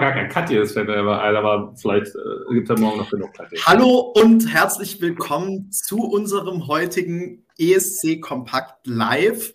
[0.00, 2.98] gar kein Cut das fällt mir aber ein, aber vielleicht äh, gibt es ja morgen
[2.98, 3.48] noch genug Cut.
[3.66, 9.52] Hallo und herzlich willkommen zu unserem heutigen ESC Kompakt Live.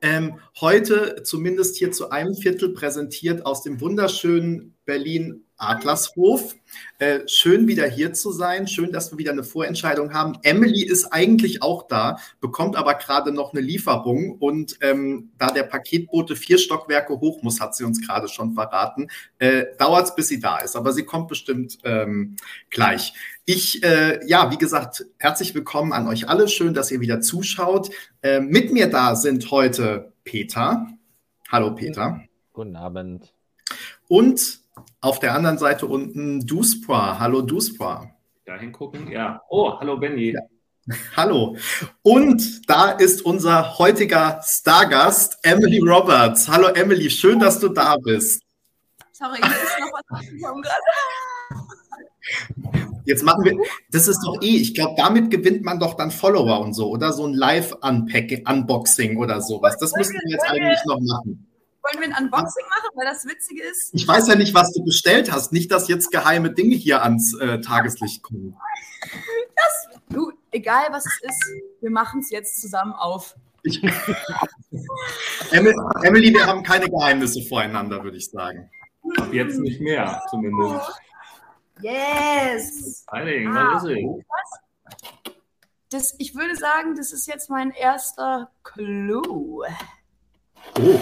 [0.00, 6.56] Ähm, heute zumindest hier zu einem Viertel präsentiert aus dem wunderschönen Berlin Adlershof.
[6.98, 8.66] Äh, schön wieder hier zu sein.
[8.66, 10.38] Schön, dass wir wieder eine Vorentscheidung haben.
[10.42, 14.36] Emily ist eigentlich auch da, bekommt aber gerade noch eine Lieferung.
[14.38, 19.08] Und ähm, da der Paketbote vier Stockwerke hoch muss, hat sie uns gerade schon verraten,
[19.38, 20.76] äh, dauert es, bis sie da ist.
[20.76, 22.36] Aber sie kommt bestimmt ähm,
[22.70, 23.14] gleich.
[23.44, 26.48] Ich, äh, ja, wie gesagt, herzlich willkommen an euch alle.
[26.48, 27.90] Schön, dass ihr wieder zuschaut.
[28.22, 30.86] Äh, mit mir da sind heute Peter.
[31.50, 32.20] Hallo, Peter.
[32.52, 33.34] Guten Abend.
[34.08, 34.63] Und
[35.04, 37.18] auf der anderen Seite unten Duspra.
[37.18, 38.10] Hallo Duspra.
[38.46, 39.42] Dahin gucken, ja.
[39.50, 40.32] Oh, hallo Benny.
[40.32, 40.40] Ja.
[41.16, 41.56] Hallo.
[42.02, 46.46] Und da ist unser heutiger Stargast, Emily Roberts.
[46.46, 48.42] Hallo Emily, schön, dass du da bist.
[49.12, 50.84] Sorry, ich ist noch was gerade.
[53.06, 53.56] Jetzt machen wir,
[53.90, 57.12] das ist doch eh, ich glaube, damit gewinnt man doch dann Follower und so, oder?
[57.12, 59.76] So ein Live-Unboxing oder sowas.
[59.78, 61.46] Das müssen wir jetzt eigentlich noch machen.
[61.84, 63.90] Wollen wir ein Unboxing machen, weil das Witzige ist?
[63.92, 65.52] Ich weiß ja nicht, was du bestellt hast.
[65.52, 68.56] Nicht, dass jetzt geheime Dinge hier ans äh, Tageslicht kommen.
[69.54, 71.44] Das, du, egal was es ist,
[71.82, 73.34] wir machen es jetzt zusammen auf.
[73.64, 73.82] Ich,
[75.50, 78.70] Emily, wir haben keine Geheimnisse voreinander, würde ich sagen.
[79.18, 80.90] Ab jetzt nicht mehr, zumindest.
[81.82, 83.04] Yes!
[83.10, 84.24] Heiligen, ah, was ist es?
[85.90, 89.64] Das, ich würde sagen, das ist jetzt mein erster Clou.
[90.78, 91.00] Oh.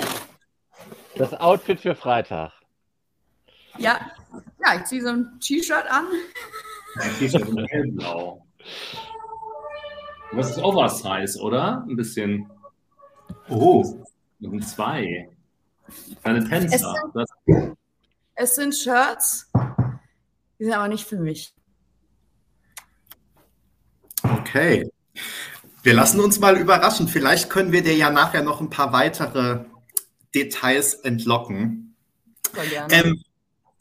[1.16, 2.52] Das Outfit für Freitag.
[3.78, 4.12] Ja,
[4.64, 6.06] ja ich ziehe so ein T-Shirt an.
[7.00, 8.46] Ein T-Shirt in hellblau.
[10.32, 11.84] Das ist Oversize, oder?
[11.88, 12.50] Ein bisschen.
[13.48, 14.04] Oh,
[14.38, 15.28] mit einem zwei.
[16.22, 16.94] Keine Tänzer.
[17.14, 17.76] Es sind,
[18.34, 19.50] es sind Shirts,
[20.58, 21.54] die sind aber nicht für mich.
[24.22, 24.88] Okay.
[25.82, 27.08] Wir lassen uns mal überraschen.
[27.08, 29.64] Vielleicht können wir dir ja nachher noch ein paar weitere
[30.34, 31.94] Details entlocken.
[32.90, 33.22] Ähm,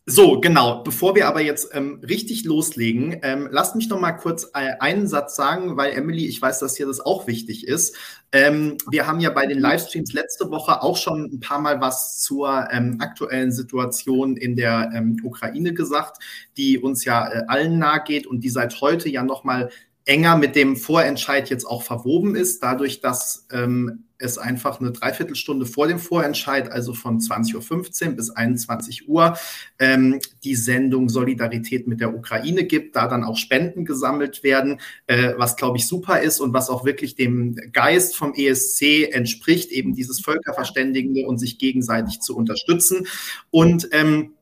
[0.07, 0.84] so, genau.
[0.84, 5.07] Bevor wir aber jetzt ähm, richtig loslegen, ähm, lasst mich noch mal kurz äh, einen
[5.07, 7.95] Satz sagen, weil Emily, ich weiß, dass hier das auch wichtig ist.
[8.31, 12.19] Ähm, wir haben ja bei den Livestreams letzte Woche auch schon ein paar Mal was
[12.19, 16.17] zur ähm, aktuellen Situation in der ähm, Ukraine gesagt,
[16.57, 19.69] die uns ja äh, allen nahe geht und die seit heute ja noch mal
[20.06, 25.66] enger mit dem Vorentscheid jetzt auch verwoben ist, dadurch, dass ähm, es einfach eine Dreiviertelstunde
[25.66, 29.38] vor dem Vorentscheid, also von 20.15 Uhr bis 21 Uhr,
[29.79, 35.34] ähm, die Sendung Solidarität mit der Ukraine gibt, da dann auch Spenden gesammelt werden, äh,
[35.38, 39.95] was, glaube ich, super ist und was auch wirklich dem Geist vom ESC entspricht, eben
[39.95, 43.07] dieses Völkerverständigende und sich gegenseitig zu unterstützen.
[43.50, 44.34] Und ähm,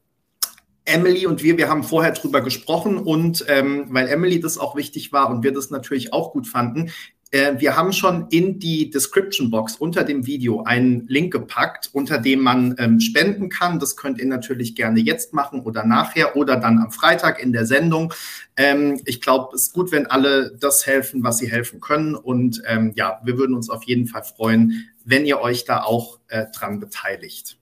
[0.89, 5.11] Emily und wir, wir haben vorher drüber gesprochen und ähm, weil Emily das auch wichtig
[5.13, 6.91] war und wir das natürlich auch gut fanden,
[7.31, 12.17] äh, wir haben schon in die Description Box unter dem Video einen Link gepackt, unter
[12.17, 13.79] dem man ähm, spenden kann.
[13.79, 17.65] Das könnt ihr natürlich gerne jetzt machen oder nachher oder dann am Freitag in der
[17.65, 18.13] Sendung.
[18.57, 22.15] Ähm, ich glaube, es ist gut, wenn alle das helfen, was sie helfen können.
[22.15, 26.19] Und ähm, ja, wir würden uns auf jeden Fall freuen, wenn ihr euch da auch
[26.29, 27.57] äh, dran beteiligt.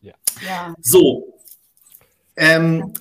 [0.00, 0.14] Ja.
[0.46, 0.74] ja.
[0.80, 1.37] So,
[2.38, 2.92] ähm,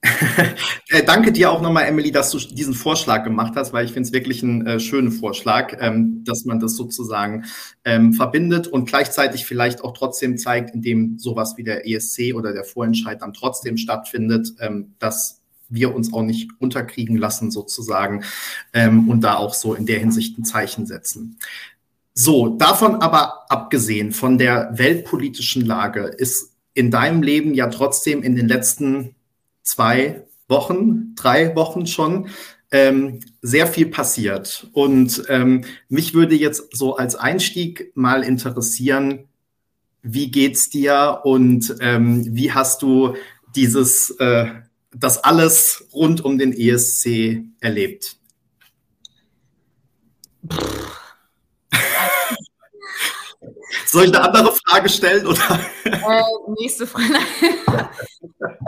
[0.90, 4.06] äh, danke dir auch nochmal, Emily, dass du diesen Vorschlag gemacht hast, weil ich finde
[4.06, 7.44] es wirklich einen äh, schönen Vorschlag, ähm, dass man das sozusagen
[7.84, 12.64] ähm, verbindet und gleichzeitig vielleicht auch trotzdem zeigt, indem sowas wie der ESC oder der
[12.64, 18.22] Vorentscheid dann trotzdem stattfindet, ähm, dass wir uns auch nicht unterkriegen lassen sozusagen
[18.72, 21.38] ähm, und da auch so in der Hinsicht ein Zeichen setzen.
[22.14, 28.36] So, davon aber abgesehen von der weltpolitischen Lage ist in deinem Leben ja trotzdem in
[28.36, 29.16] den letzten
[29.62, 32.28] zwei Wochen, drei Wochen schon
[32.70, 34.68] ähm, sehr viel passiert.
[34.72, 39.24] Und ähm, mich würde jetzt so als Einstieg mal interessieren,
[40.02, 43.16] wie geht's dir und ähm, wie hast du
[43.56, 44.46] dieses, äh,
[44.94, 48.18] das alles rund um den ESC erlebt?
[53.90, 55.26] Soll ich eine andere Frage stellen?
[55.26, 55.60] Oder?
[55.84, 56.22] Äh,
[56.60, 57.14] nächste Frage.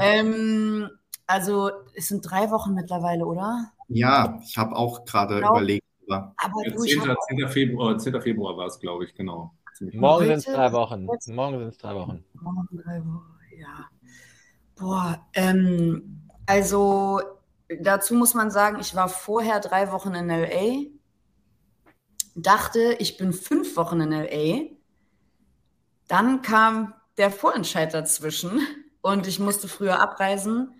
[0.00, 0.88] ähm,
[1.26, 3.70] also, es sind drei Wochen mittlerweile, oder?
[3.88, 5.84] Ja, ich habe auch gerade überlegt.
[6.08, 6.32] Aber
[6.64, 7.16] ja, 10.
[7.38, 7.48] 10.
[7.48, 8.20] Februar, 10.
[8.22, 9.52] Februar war es, glaube ich, genau.
[9.92, 11.04] Morgen sind es drei Wochen.
[11.04, 12.24] Morgen sind es drei Wochen.
[12.34, 13.88] Morgen drei Wochen, ja.
[14.78, 17.20] Boah, ähm, also
[17.80, 20.86] dazu muss man sagen, ich war vorher drei Wochen in LA,
[22.34, 24.79] dachte, ich bin fünf Wochen in LA
[26.10, 28.60] dann kam der Vorentscheid dazwischen.
[29.02, 30.74] und ich musste früher abreisen.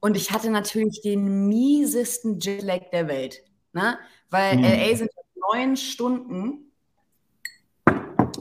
[0.00, 3.42] Und ich hatte natürlich den miesesten Jetlag der Welt.
[3.72, 3.98] Ne?
[4.30, 4.64] Weil mhm.
[4.64, 5.10] LA sind
[5.52, 6.72] neun Stunden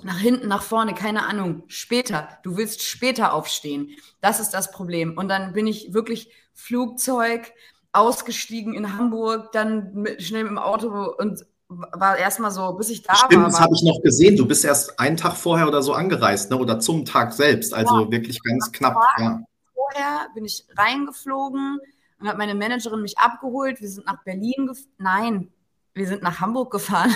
[0.04, 2.40] nach hinten, nach vorne, keine Ahnung, später.
[2.44, 3.92] Du willst später aufstehen.
[4.20, 5.18] Das ist das Problem.
[5.18, 7.54] Und dann bin ich wirklich Flugzeug
[7.92, 13.16] ausgestiegen in Hamburg, dann mit, schnell im Auto und war erstmal so, bis ich da
[13.16, 13.50] Stimmt, war.
[13.50, 14.36] das habe ich noch gesehen.
[14.36, 16.58] Du bist erst einen Tag vorher oder so angereist, ne?
[16.58, 17.74] oder zum Tag selbst.
[17.74, 18.98] Also ja, wirklich ganz knapp.
[19.18, 19.42] Ja.
[19.74, 21.80] Vorher bin ich reingeflogen
[22.20, 23.80] und hat meine Managerin mich abgeholt.
[23.82, 24.90] Wir sind nach Berlin gefahren.
[24.98, 25.52] Nein,
[25.94, 27.14] wir sind nach Hamburg gefahren.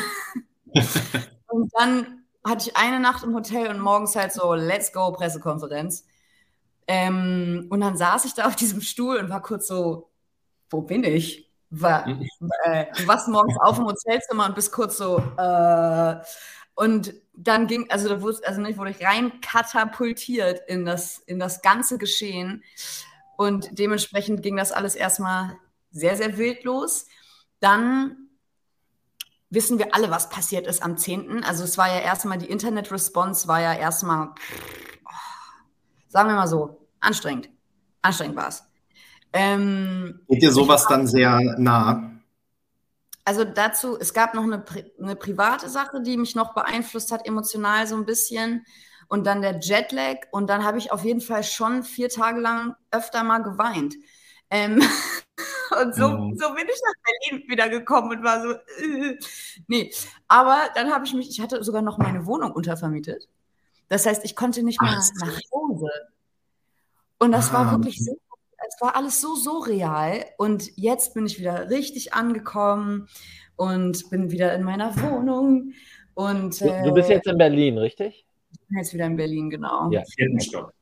[1.48, 6.06] und dann hatte ich eine Nacht im Hotel und morgens halt so, let's go, Pressekonferenz.
[6.88, 10.10] Ähm, und dann saß ich da auf diesem Stuhl und war kurz so,
[10.70, 11.45] wo bin ich?
[12.06, 12.28] Mhm.
[12.64, 16.16] äh, du warst morgens auf im Hotelzimmer und bist kurz so, äh,
[16.76, 21.40] und dann ging, also da wurde, also nicht, wurde ich rein katapultiert in das, in
[21.40, 22.64] das ganze Geschehen.
[23.38, 25.58] Und dementsprechend ging das alles erstmal
[25.92, 27.08] sehr, sehr wild los.
[27.60, 28.30] Dann
[29.50, 31.44] wissen wir alle, was passiert ist am 10.
[31.44, 34.34] Also es war ja erstmal, die Internet-Response war ja erstmal,
[36.10, 37.50] sagen wir mal so, anstrengend.
[38.02, 38.64] Anstrengend war es.
[39.38, 42.12] Ähm, Geht dir sowas dann sehr nah?
[43.26, 44.64] Also dazu, es gab noch eine,
[44.98, 48.66] eine private Sache, die mich noch beeinflusst hat, emotional so ein bisschen.
[49.08, 50.20] Und dann der Jetlag.
[50.32, 53.96] Und dann habe ich auf jeden Fall schon vier Tage lang öfter mal geweint.
[54.50, 54.76] Ähm,
[55.82, 56.38] und so, mhm.
[56.38, 59.20] so bin ich nach Berlin wieder gekommen und war so, äh,
[59.68, 59.92] nee.
[60.30, 63.28] Aber dann habe ich mich, ich hatte sogar noch meine Wohnung untervermietet.
[63.90, 65.90] Das heißt, ich konnte nicht mehr Ach, nach Hause.
[67.18, 68.18] Und das ah, war wirklich so,
[68.68, 70.26] es war alles so surreal.
[70.38, 73.08] Und jetzt bin ich wieder richtig angekommen
[73.56, 75.74] und bin wieder in meiner Wohnung.
[76.14, 78.26] Und, äh, du, bist jetzt in Berlin, richtig?
[78.52, 79.92] Ich bin jetzt wieder in Berlin, genau.
[79.92, 80.74] Ja, vierten Stock.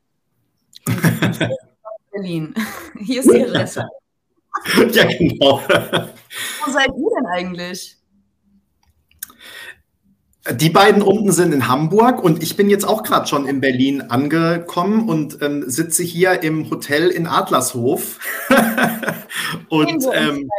[2.12, 2.54] Berlin.
[3.00, 3.88] Hier ist die Adresse.
[4.92, 5.60] ja, genau.
[5.60, 7.98] Wo seid ihr denn eigentlich?
[10.52, 14.02] Die beiden unten sind in Hamburg und ich bin jetzt auch gerade schon in Berlin
[14.02, 18.20] angekommen und ähm, sitze hier im Hotel in Adlershof.
[19.70, 20.50] und ähm,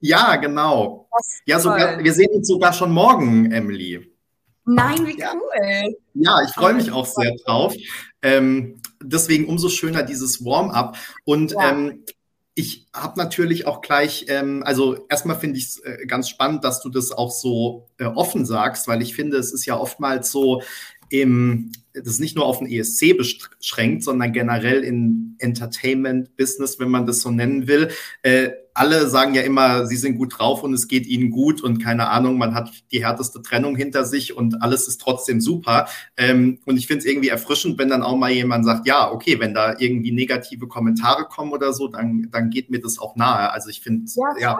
[0.00, 1.08] ja, genau.
[1.44, 4.12] Ja, sogar, wir sehen uns sogar schon morgen, Emily.
[4.64, 5.96] Nein, wie cool.
[6.14, 7.72] Ja, ich freue mich auch sehr drauf.
[8.20, 10.96] Ähm, deswegen umso schöner dieses Warm-up.
[11.24, 11.70] Und ja.
[11.70, 12.04] ähm,
[12.58, 16.80] ich habe natürlich auch gleich, ähm, also erstmal finde ich es äh, ganz spannend, dass
[16.80, 20.62] du das auch so äh, offen sagst, weil ich finde, es ist ja oftmals so
[21.10, 21.70] im,
[22.04, 27.30] das nicht nur auf den ESC beschränkt, sondern generell in Entertainment-Business, wenn man das so
[27.30, 27.90] nennen will.
[28.22, 31.78] Äh, alle sagen ja immer, sie sind gut drauf und es geht ihnen gut und
[31.78, 35.88] keine Ahnung, man hat die härteste Trennung hinter sich und alles ist trotzdem super.
[36.18, 39.40] Ähm, und ich finde es irgendwie erfrischend, wenn dann auch mal jemand sagt, ja, okay,
[39.40, 43.50] wenn da irgendwie negative Kommentare kommen oder so, dann, dann geht mir das auch nahe.
[43.50, 44.58] Also ich finde, ja, ja,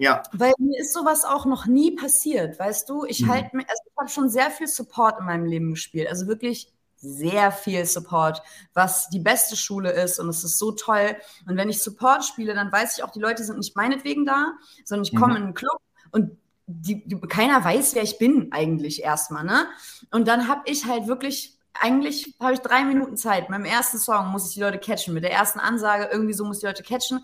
[0.00, 0.22] ja.
[0.32, 3.04] Weil mir ist sowas auch noch nie passiert, weißt du?
[3.04, 3.28] Ich mhm.
[3.28, 6.08] halte mir, also ich habe schon sehr viel Support in meinem Leben gespielt.
[6.08, 8.42] Also wirklich sehr viel Support,
[8.72, 11.16] was die beste Schule ist und es ist so toll.
[11.46, 14.54] Und wenn ich Support spiele, dann weiß ich auch, die Leute sind nicht meinetwegen da,
[14.84, 15.36] sondern ich komme mhm.
[15.36, 15.78] in einen Club
[16.12, 19.66] und die, die, keiner weiß, wer ich bin eigentlich erstmal, ne?
[20.10, 23.50] Und dann habe ich halt wirklich, eigentlich habe ich drei Minuten Zeit.
[23.50, 26.44] Mit dem ersten Song muss ich die Leute catchen, mit der ersten Ansage irgendwie so
[26.44, 27.20] muss ich die Leute catchen.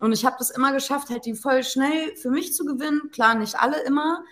[0.00, 3.10] Und ich habe das immer geschafft, halt die voll schnell für mich zu gewinnen.
[3.12, 4.24] Klar, nicht alle immer,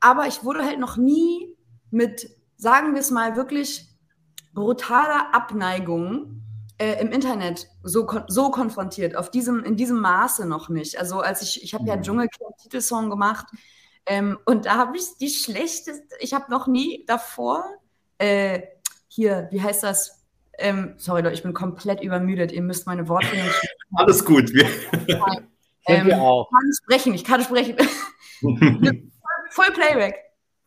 [0.00, 1.56] aber ich wurde halt noch nie
[1.90, 3.88] mit, sagen wir es mal, wirklich
[4.52, 6.42] brutaler Abneigung
[6.78, 10.98] äh, im Internet so, kon so konfrontiert, auf diesem, in diesem Maße noch nicht.
[10.98, 12.02] Also als ich, ich habe ja mhm.
[12.02, 13.46] Dschungelcamp Titelsong gemacht
[14.06, 17.64] ähm, und da habe ich die schlechteste, ich habe noch nie davor,
[18.18, 18.62] äh,
[19.08, 20.17] hier, wie heißt das?
[20.58, 23.74] Ähm, sorry Leute, ich bin komplett übermüdet, ihr müsst meine Worte nicht.
[23.94, 24.52] Alles gut.
[24.52, 24.66] Wir
[25.86, 26.48] ähm, wir auch.
[26.50, 27.76] Ich kann sprechen, ich kann sprechen.
[29.50, 30.16] Voll Playback.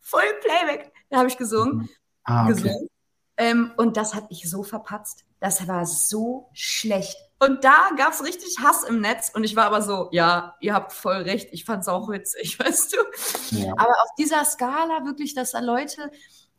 [0.00, 0.92] Voll Playback.
[1.10, 1.88] Da habe ich gesungen.
[2.24, 2.54] Ah, okay.
[2.54, 2.88] gesungen.
[3.36, 5.24] Ähm, und das habe ich so verpatzt.
[5.40, 7.16] Das war so schlecht.
[7.38, 9.30] Und da gab es richtig Hass im Netz.
[9.34, 11.48] Und ich war aber so, ja, ihr habt voll recht.
[11.52, 13.56] Ich fand es auch witzig, weißt du.
[13.56, 13.72] Ja.
[13.72, 16.10] Aber auf dieser Skala wirklich, dass da Leute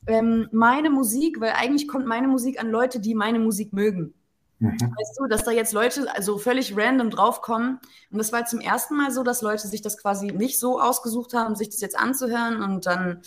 [0.08, 4.14] ähm, meine Musik, weil eigentlich kommt meine Musik an Leute, die meine Musik mögen.
[4.60, 4.72] Mhm.
[4.72, 7.80] Weißt du, dass da jetzt Leute also völlig random draufkommen.
[8.12, 11.34] Und das war zum ersten Mal so, dass Leute sich das quasi nicht so ausgesucht
[11.34, 13.22] haben, sich das jetzt anzuhören und dann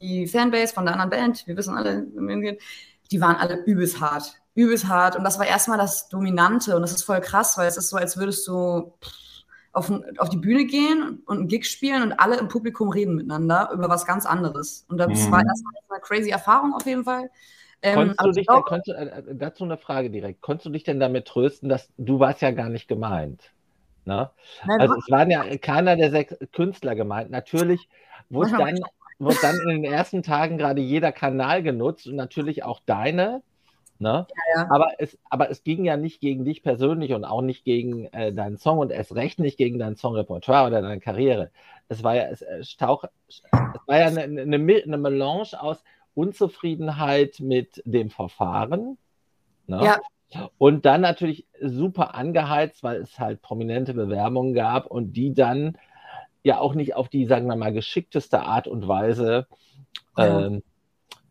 [0.00, 2.06] die Fanbase von der anderen Band, wir wissen alle,
[3.10, 4.34] die waren alle übelst hart.
[4.54, 5.16] Übelst hart.
[5.16, 6.74] Und das war erstmal das Dominante.
[6.74, 8.92] Und das ist voll krass, weil es ist so, als würdest du
[9.72, 13.70] auf, auf die Bühne gehen und einen Gig spielen und alle im Publikum reden miteinander
[13.72, 14.84] über was ganz anderes.
[14.88, 15.32] Und das mhm.
[15.32, 17.30] war erstmal eine crazy Erfahrung auf jeden Fall.
[17.82, 20.40] Ähm, konntest du dich, auch, konntest, äh, dazu eine Frage direkt.
[20.40, 23.52] Konntest du dich denn damit trösten, dass du warst ja gar nicht gemeint?
[24.04, 24.30] Ne?
[24.66, 27.30] Nein, also es waren ja keiner der sechs Künstler gemeint.
[27.30, 27.88] Natürlich
[28.30, 28.78] wurde dann,
[29.18, 33.42] wurde dann in den ersten Tagen gerade jeder Kanal genutzt und natürlich auch deine.
[34.02, 34.26] Ne?
[34.28, 34.70] Ja, ja.
[34.70, 38.32] Aber, es, aber es ging ja nicht gegen dich persönlich und auch nicht gegen äh,
[38.32, 41.52] deinen Song und erst recht nicht gegen dein Songrepertoire oder deine Karriere.
[41.88, 43.42] Es war ja, es, es, stauch, es
[43.86, 48.98] war ja eine, eine, eine Melange aus Unzufriedenheit mit dem Verfahren.
[49.68, 49.84] Ne?
[49.84, 50.00] Ja.
[50.58, 55.78] Und dann natürlich super angeheizt, weil es halt prominente Bewerbungen gab und die dann
[56.42, 59.46] ja auch nicht auf die, sagen wir mal, geschickteste Art und Weise
[60.16, 60.60] ja.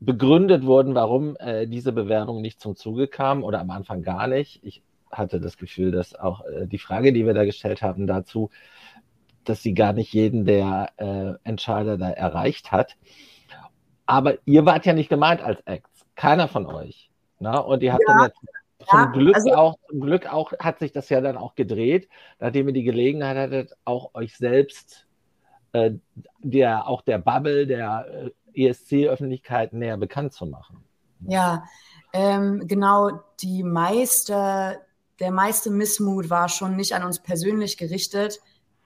[0.01, 4.59] Begründet wurden, warum äh, diese Bewerbung nicht zum Zuge kam oder am Anfang gar nicht.
[4.63, 4.81] Ich
[5.11, 8.49] hatte das Gefühl, dass auch äh, die Frage, die wir da gestellt haben dazu,
[9.43, 12.97] dass sie gar nicht jeden der äh, Entscheider da erreicht hat.
[14.07, 17.11] Aber ihr wart ja nicht gemeint als Acts, keiner von euch.
[17.39, 17.61] Ne?
[17.63, 18.13] Und ihr habt ja.
[18.13, 21.37] dann jetzt zum ja, Glück also, auch, zum Glück auch hat sich das ja dann
[21.37, 25.07] auch gedreht, nachdem ihr die Gelegenheit hattet, auch euch selbst,
[25.73, 25.91] äh,
[26.39, 30.83] der, auch der Bubble, der äh, ESC-Öffentlichkeit näher bekannt zu machen.
[31.27, 31.63] Ja,
[32.13, 34.79] ähm, genau, die meiste,
[35.19, 38.39] der meiste Missmut war schon nicht an uns persönlich gerichtet,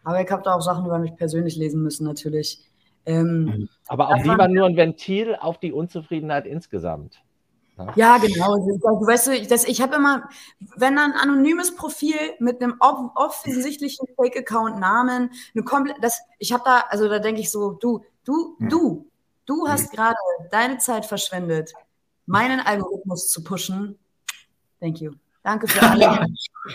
[0.03, 2.61] aber ich habe da auch Sachen über mich persönlich lesen müssen, natürlich.
[3.05, 7.21] Ähm, aber auch lieber nur ein Ventil auf die Unzufriedenheit insgesamt.
[7.77, 8.53] Ja, ja genau.
[8.53, 10.29] Also, du weißt du, das, ich habe immer,
[10.75, 17.07] wenn ein anonymes Profil mit einem offensichtlichen Fake-Account-Namen, eine komplett, das, ich habe da, also
[17.09, 18.69] da denke ich so, du, du, hm.
[18.69, 19.11] du,
[19.45, 20.17] du hast gerade
[20.51, 21.73] deine Zeit verschwendet,
[22.25, 23.97] meinen Algorithmus zu pushen.
[24.79, 25.13] Thank you.
[25.43, 26.25] Danke für alle.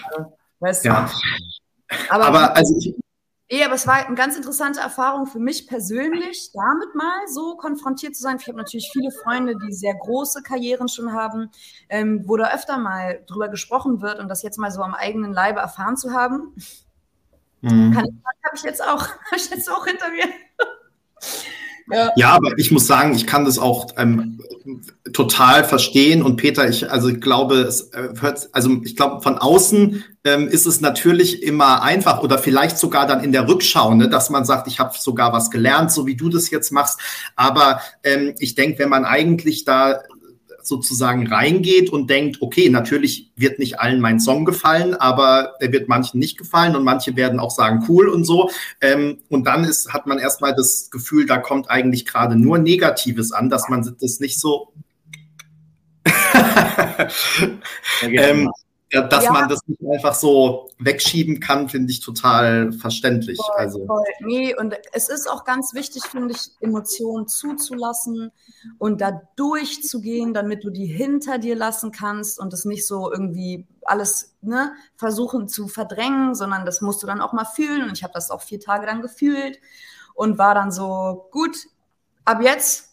[0.60, 0.88] weißt du?
[0.88, 1.10] Ja.
[2.08, 2.94] Aber, aber also ich,
[3.52, 8.14] Nee, aber es war eine ganz interessante Erfahrung für mich persönlich, damit mal so konfrontiert
[8.14, 8.36] zu sein.
[8.40, 11.50] Ich habe natürlich viele Freunde, die sehr große Karrieren schon haben,
[11.88, 15.32] ähm, wo da öfter mal drüber gesprochen wird und das jetzt mal so am eigenen
[15.32, 16.54] Leibe erfahren zu haben.
[17.60, 17.92] Mhm.
[17.92, 20.26] Kann ich, habe ich jetzt auch, habe ich jetzt auch hinter mir.
[21.92, 22.10] Ja.
[22.16, 24.40] ja, aber ich muss sagen, ich kann das auch ähm,
[25.12, 26.22] total verstehen.
[26.22, 30.48] Und Peter, ich also ich glaube, es äh, hört, also ich glaube, von außen ähm,
[30.48, 34.44] ist es natürlich immer einfach oder vielleicht sogar dann in der Rückschau, ne, dass man
[34.44, 37.00] sagt, ich habe sogar was gelernt, so wie du das jetzt machst.
[37.36, 40.00] Aber ähm, ich denke, wenn man eigentlich da
[40.62, 45.88] sozusagen reingeht und denkt, okay, natürlich wird nicht allen mein Song gefallen, aber er wird
[45.88, 48.50] manchen nicht gefallen und manche werden auch sagen, cool und so.
[48.80, 53.32] Ähm, und dann ist, hat man erstmal das Gefühl, da kommt eigentlich gerade nur Negatives
[53.32, 54.72] an, dass man das nicht so.
[58.02, 58.50] ähm,
[58.90, 59.32] dass ja.
[59.32, 63.38] man das nicht einfach so wegschieben kann, finde ich total verständlich.
[63.38, 63.86] Voll, also.
[63.86, 64.02] Voll.
[64.20, 68.32] Nee, und es ist auch ganz wichtig, finde ich, Emotionen zuzulassen
[68.78, 73.66] und da durchzugehen, damit du die hinter dir lassen kannst und das nicht so irgendwie
[73.82, 77.84] alles ne, versuchen zu verdrängen, sondern das musst du dann auch mal fühlen.
[77.84, 79.60] Und ich habe das auch vier Tage dann gefühlt
[80.14, 81.56] und war dann so, gut,
[82.24, 82.90] ab jetzt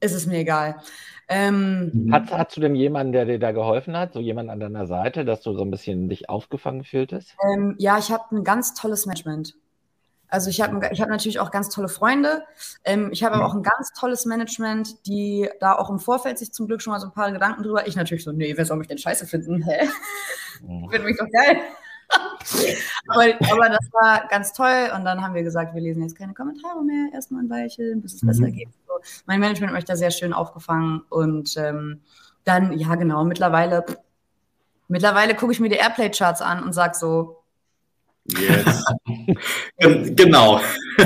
[0.00, 0.82] ist es mir egal.
[1.28, 2.12] Ähm, mhm.
[2.12, 5.24] hast, hast, du denn jemanden, der dir da geholfen hat, so jemand an deiner Seite,
[5.24, 7.34] dass du so ein bisschen dich aufgefangen fühltest?
[7.52, 9.54] Ähm, ja, ich habe ein ganz tolles Management.
[10.28, 12.42] Also ich habe ich hab natürlich auch ganz tolle Freunde.
[12.84, 13.50] Ähm, ich habe aber mhm.
[13.50, 17.00] auch ein ganz tolles Management, die da auch im Vorfeld sich zum Glück schon mal
[17.00, 17.86] so ein paar Gedanken drüber.
[17.86, 19.62] Ich natürlich so, nee, wer soll mich denn scheiße finden?
[19.62, 19.88] Hä?
[20.62, 20.88] Mhm.
[20.90, 21.60] Finde mich doch geil.
[23.08, 24.90] aber, aber, das war ganz toll.
[24.94, 28.14] Und dann haben wir gesagt, wir lesen jetzt keine Kommentare mehr, erstmal ein Weilchen, bis
[28.14, 28.26] es mhm.
[28.28, 28.68] besser geht.
[29.26, 31.02] Mein Management hat mich da sehr schön aufgefangen.
[31.08, 32.00] Und ähm,
[32.44, 33.84] dann, ja, genau, mittlerweile,
[34.88, 37.42] mittlerweile gucke ich mir die Airplay-Charts an und sage so.
[38.28, 38.84] Yes.
[40.16, 40.60] genau.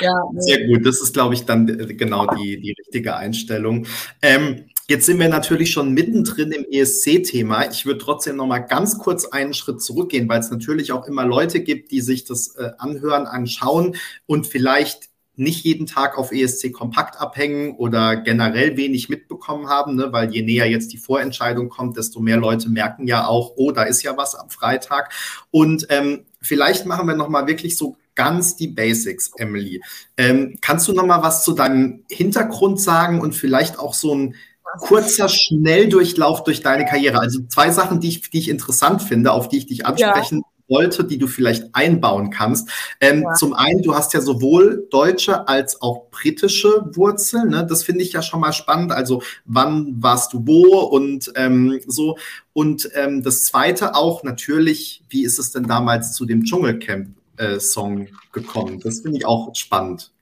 [0.00, 3.86] ja, Sehr gut, das ist, glaube ich, dann genau die, die richtige Einstellung.
[4.22, 7.70] Ähm, Jetzt sind wir natürlich schon mittendrin im ESC-Thema.
[7.70, 11.24] Ich würde trotzdem noch mal ganz kurz einen Schritt zurückgehen, weil es natürlich auch immer
[11.24, 13.94] Leute gibt, die sich das äh, anhören, anschauen
[14.26, 15.09] und vielleicht
[15.40, 20.12] nicht jeden Tag auf ESC Kompakt abhängen oder generell wenig mitbekommen haben, ne?
[20.12, 23.84] weil je näher jetzt die Vorentscheidung kommt, desto mehr Leute merken ja auch, oh, da
[23.84, 25.12] ist ja was am Freitag.
[25.50, 29.82] Und ähm, vielleicht machen wir noch mal wirklich so ganz die Basics, Emily.
[30.16, 34.34] Ähm, kannst du noch mal was zu deinem Hintergrund sagen und vielleicht auch so ein
[34.78, 37.18] kurzer Schnelldurchlauf durch deine Karriere.
[37.18, 40.59] Also zwei Sachen, die ich, die ich interessant finde, auf die ich dich ansprechen ja.
[40.70, 42.70] Wollte, die du vielleicht einbauen kannst.
[43.00, 43.34] Ähm, ja.
[43.34, 47.50] Zum einen, du hast ja sowohl deutsche als auch britische Wurzeln.
[47.50, 47.66] Ne?
[47.68, 48.92] Das finde ich ja schon mal spannend.
[48.92, 52.16] Also wann warst du wo und ähm, so.
[52.52, 58.10] Und ähm, das zweite auch natürlich, wie ist es denn damals zu dem Dschungelcamp-Song äh,
[58.32, 58.80] gekommen?
[58.80, 60.12] Das finde ich auch spannend.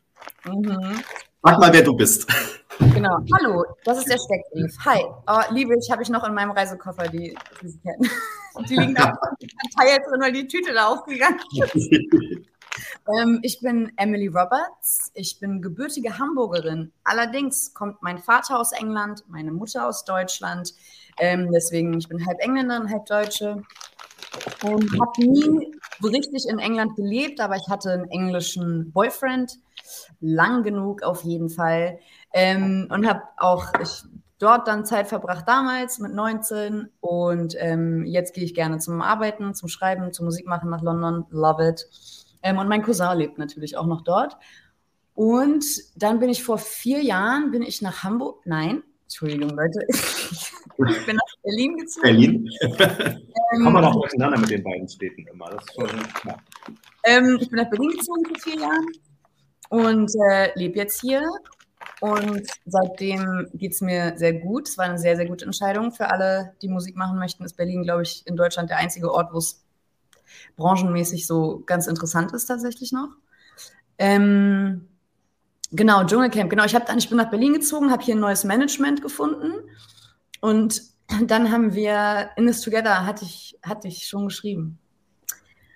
[0.44, 1.02] Mhm.
[1.42, 2.26] Sag mal, wer du bist.
[2.78, 3.18] Genau.
[3.34, 4.76] Hallo, das ist der Steckbrief.
[4.84, 5.04] Hi.
[5.26, 7.36] Oh, liebe ich, habe ich noch in meinem Reisekoffer, die,
[7.82, 8.10] kennen.
[8.68, 9.12] Die liegen da
[9.78, 11.92] Teil drin, weil die Tüte da aufgegangen ist.
[13.16, 15.12] ähm, ich bin Emily Roberts.
[15.14, 16.90] Ich bin gebürtige Hamburgerin.
[17.04, 20.74] Allerdings kommt mein Vater aus England, meine Mutter aus Deutschland.
[21.20, 23.62] Ähm, deswegen, ich bin halb Engländerin, halb Deutsche.
[24.64, 29.58] Und habe nie so richtig in England gelebt, aber ich hatte einen englischen Boyfriend.
[30.20, 32.00] Lang genug auf jeden Fall.
[32.32, 34.02] Ähm, und habe auch ich,
[34.38, 39.54] dort dann Zeit verbracht damals mit 19 und ähm, jetzt gehe ich gerne zum Arbeiten,
[39.54, 41.26] zum Schreiben, zum Musik machen nach London.
[41.30, 41.86] Love it.
[42.42, 44.36] Ähm, und mein Cousin lebt natürlich auch noch dort.
[45.14, 45.64] Und
[45.96, 48.42] dann bin ich vor vier Jahren bin ich nach Hamburg.
[48.44, 49.80] Nein, Entschuldigung, Leute.
[49.88, 52.02] ich bin nach Berlin gezogen.
[52.02, 52.50] Berlin.
[52.62, 55.50] ähm, Kommen wir noch durcheinander mit den beiden Städten immer.
[55.50, 56.36] Das ist schon.
[57.02, 58.86] Ähm, ich bin nach Berlin gezogen vor vier Jahren
[59.70, 61.22] und äh, lebe jetzt hier
[62.00, 64.68] und seitdem geht es mir sehr gut.
[64.68, 67.44] Es war eine sehr, sehr gute Entscheidung für alle, die Musik machen möchten.
[67.44, 69.64] Ist Berlin, glaube ich, in Deutschland der einzige Ort, wo es
[70.56, 73.08] branchenmäßig so ganz interessant ist tatsächlich noch.
[73.98, 74.88] Ähm,
[75.72, 76.50] genau, Dschungelcamp.
[76.50, 79.52] Genau, ich, hab dann, ich bin nach Berlin gezogen, habe hier ein neues Management gefunden
[80.40, 80.82] und
[81.26, 84.78] dann haben wir In This Together, hatte ich, hatte ich schon geschrieben.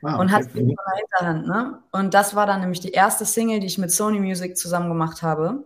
[0.02, 0.20] Ah, okay.
[0.20, 1.46] Und hatte in der Hinterhand.
[1.46, 1.78] Ne?
[1.92, 5.22] Und das war dann nämlich die erste Single, die ich mit Sony Music zusammen gemacht
[5.22, 5.64] habe.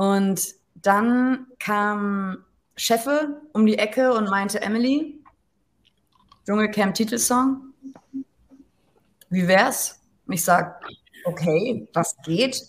[0.00, 5.22] Und dann kam Cheffe um die Ecke und meinte, Emily,
[6.46, 7.74] Dschungelcamp Titelsong,
[9.28, 10.00] wie wär's?
[10.26, 10.82] Und ich sag,
[11.26, 12.62] okay, was geht?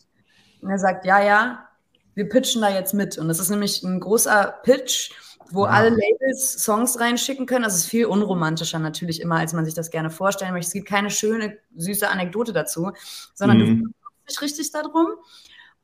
[0.61, 1.69] Und er sagt, ja, ja,
[2.15, 3.17] wir pitchen da jetzt mit.
[3.17, 5.13] Und das ist nämlich ein großer Pitch,
[5.51, 5.71] wo ja.
[5.71, 7.63] alle Labels Songs reinschicken können.
[7.63, 10.67] Es ist viel unromantischer natürlich immer, als man sich das gerne vorstellen möchte.
[10.67, 12.91] Es gibt keine schöne, süße Anekdote dazu,
[13.33, 13.83] sondern mhm.
[13.83, 13.89] du
[14.27, 15.07] dich richtig darum.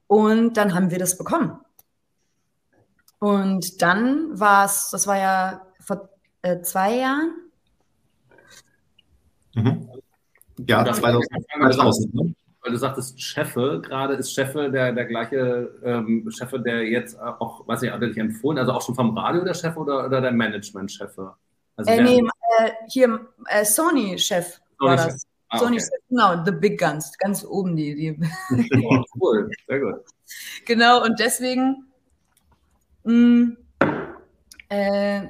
[0.07, 1.59] Und dann haben wir das bekommen.
[3.19, 6.09] Und dann war es, das war ja vor
[6.41, 7.33] äh, zwei Jahren.
[9.55, 9.89] Mhm.
[10.67, 12.13] Ja, 2000.
[12.13, 12.33] Ne?
[12.61, 17.67] Weil du sagtest, Cheffe, gerade ist Cheffe der, der gleiche ähm, Cheffe, der jetzt auch,
[17.67, 20.21] weiß ich, hat er dich empfohlen, also auch schon vom Radio der Chef oder, oder
[20.21, 21.33] der Management-Cheffe?
[21.75, 25.26] Also äh, nee, äh, hier äh, Sony-Chef war das.
[25.49, 25.87] Ah, Sony, okay.
[26.09, 27.95] genau, The Big Guns, ganz oben die.
[27.95, 28.19] die
[28.85, 30.05] oh, cool, sehr gut.
[30.65, 31.87] Genau, und deswegen,
[33.03, 33.57] mh, mm,
[34.69, 35.27] äh,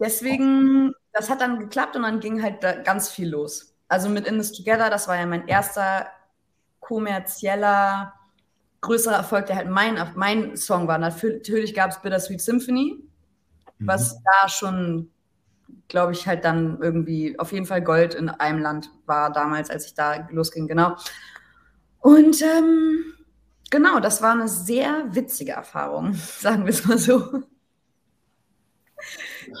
[0.00, 3.74] deswegen, das hat dann geklappt und dann ging halt ganz viel los.
[3.88, 6.08] Also mit In This Together, das war ja mein erster
[6.80, 8.12] kommerzieller,
[8.80, 10.98] größerer Erfolg, der halt mein, mein Song war.
[10.98, 13.00] Natürlich gab es Bittersweet Symphony,
[13.78, 13.86] mhm.
[13.86, 15.10] was da schon
[15.88, 19.86] glaube ich, halt dann irgendwie auf jeden Fall Gold in einem Land war damals, als
[19.86, 20.96] ich da losging, genau.
[22.00, 23.04] Und ähm,
[23.70, 27.42] genau, das war eine sehr witzige Erfahrung, sagen wir es mal so.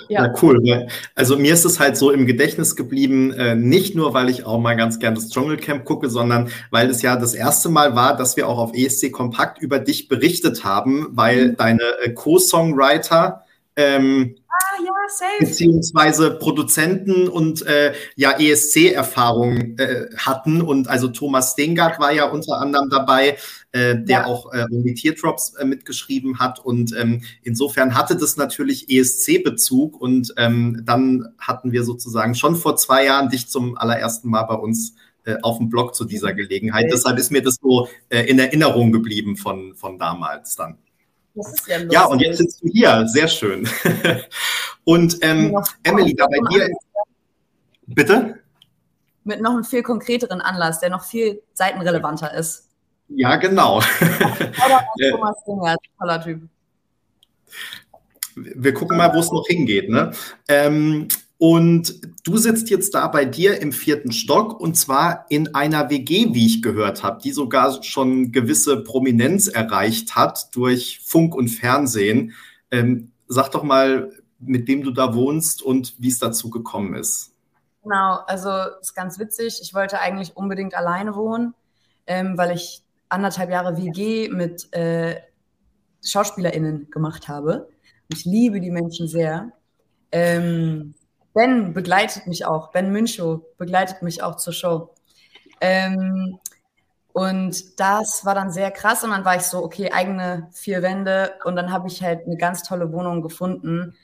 [0.08, 0.26] Ja.
[0.26, 0.34] ja.
[0.42, 0.88] cool.
[1.14, 4.58] Also mir ist es halt so im Gedächtnis geblieben, äh, nicht nur, weil ich auch
[4.58, 8.36] mal ganz gern das Dschungelcamp gucke, sondern weil es ja das erste Mal war, dass
[8.36, 11.56] wir auch auf ESC Kompakt über dich berichtet haben, weil mhm.
[11.56, 13.44] deine äh, Co-Songwriter
[13.76, 15.44] ähm, ah, ja, safe.
[15.44, 20.62] beziehungsweise Produzenten und äh, ja ESC-Erfahrung äh, hatten.
[20.62, 23.36] Und also Thomas Stengart war ja unter anderem dabei,
[23.72, 24.26] äh, der ja.
[24.26, 26.58] auch äh, die Teardrops äh, mitgeschrieben hat.
[26.64, 30.00] Und ähm, insofern hatte das natürlich ESC-Bezug.
[30.00, 34.54] Und ähm, dann hatten wir sozusagen schon vor zwei Jahren dich zum allerersten Mal bei
[34.54, 34.94] uns
[35.26, 36.84] äh, auf dem Blog zu dieser Gelegenheit.
[36.84, 36.92] Okay.
[36.94, 40.78] Deshalb ist mir das so äh, in Erinnerung geblieben von, von damals dann.
[41.36, 43.06] Das ist ja, ja, und jetzt sitzt du hier.
[43.06, 43.68] Sehr schön.
[44.84, 46.70] und ähm, Emily, da bei dir.
[47.86, 48.40] Bitte?
[49.24, 52.70] Mit noch einem viel konkreteren Anlass, der noch viel seitenrelevanter ist.
[53.08, 53.80] Ja, genau.
[55.10, 56.42] Thomas Singer, toller Typ.
[58.34, 59.90] Wir gucken mal, wo es noch hingeht.
[59.90, 60.12] Ne?
[60.48, 65.90] Ähm, und du sitzt jetzt da bei dir im vierten Stock und zwar in einer
[65.90, 71.48] WG, wie ich gehört habe, die sogar schon gewisse Prominenz erreicht hat durch Funk und
[71.48, 72.32] Fernsehen.
[72.70, 77.32] Ähm, sag doch mal, mit wem du da wohnst und wie es dazu gekommen ist.
[77.82, 79.60] Genau, also ist ganz witzig.
[79.62, 81.54] Ich wollte eigentlich unbedingt alleine wohnen,
[82.06, 85.20] ähm, weil ich anderthalb Jahre WG mit äh,
[86.04, 87.68] SchauspielerInnen gemacht habe.
[88.08, 89.52] Ich liebe die Menschen sehr.
[90.10, 90.94] Ähm,
[91.36, 92.70] Ben begleitet mich auch.
[92.70, 94.94] Ben Münchow begleitet mich auch zur Show.
[95.60, 96.38] Ähm,
[97.12, 99.04] und das war dann sehr krass.
[99.04, 101.34] Und dann war ich so, okay, eigene vier Wände.
[101.44, 103.94] Und dann habe ich halt eine ganz tolle Wohnung gefunden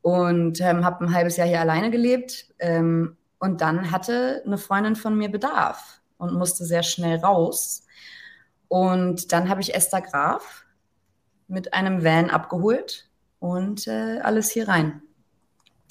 [0.00, 2.54] und ähm, habe ein halbes Jahr hier alleine gelebt.
[2.60, 7.84] Ähm, und dann hatte eine Freundin von mir Bedarf und musste sehr schnell raus.
[8.68, 10.64] Und dann habe ich Esther Graf
[11.48, 13.08] mit einem Van abgeholt
[13.40, 15.02] und äh, alles hier rein.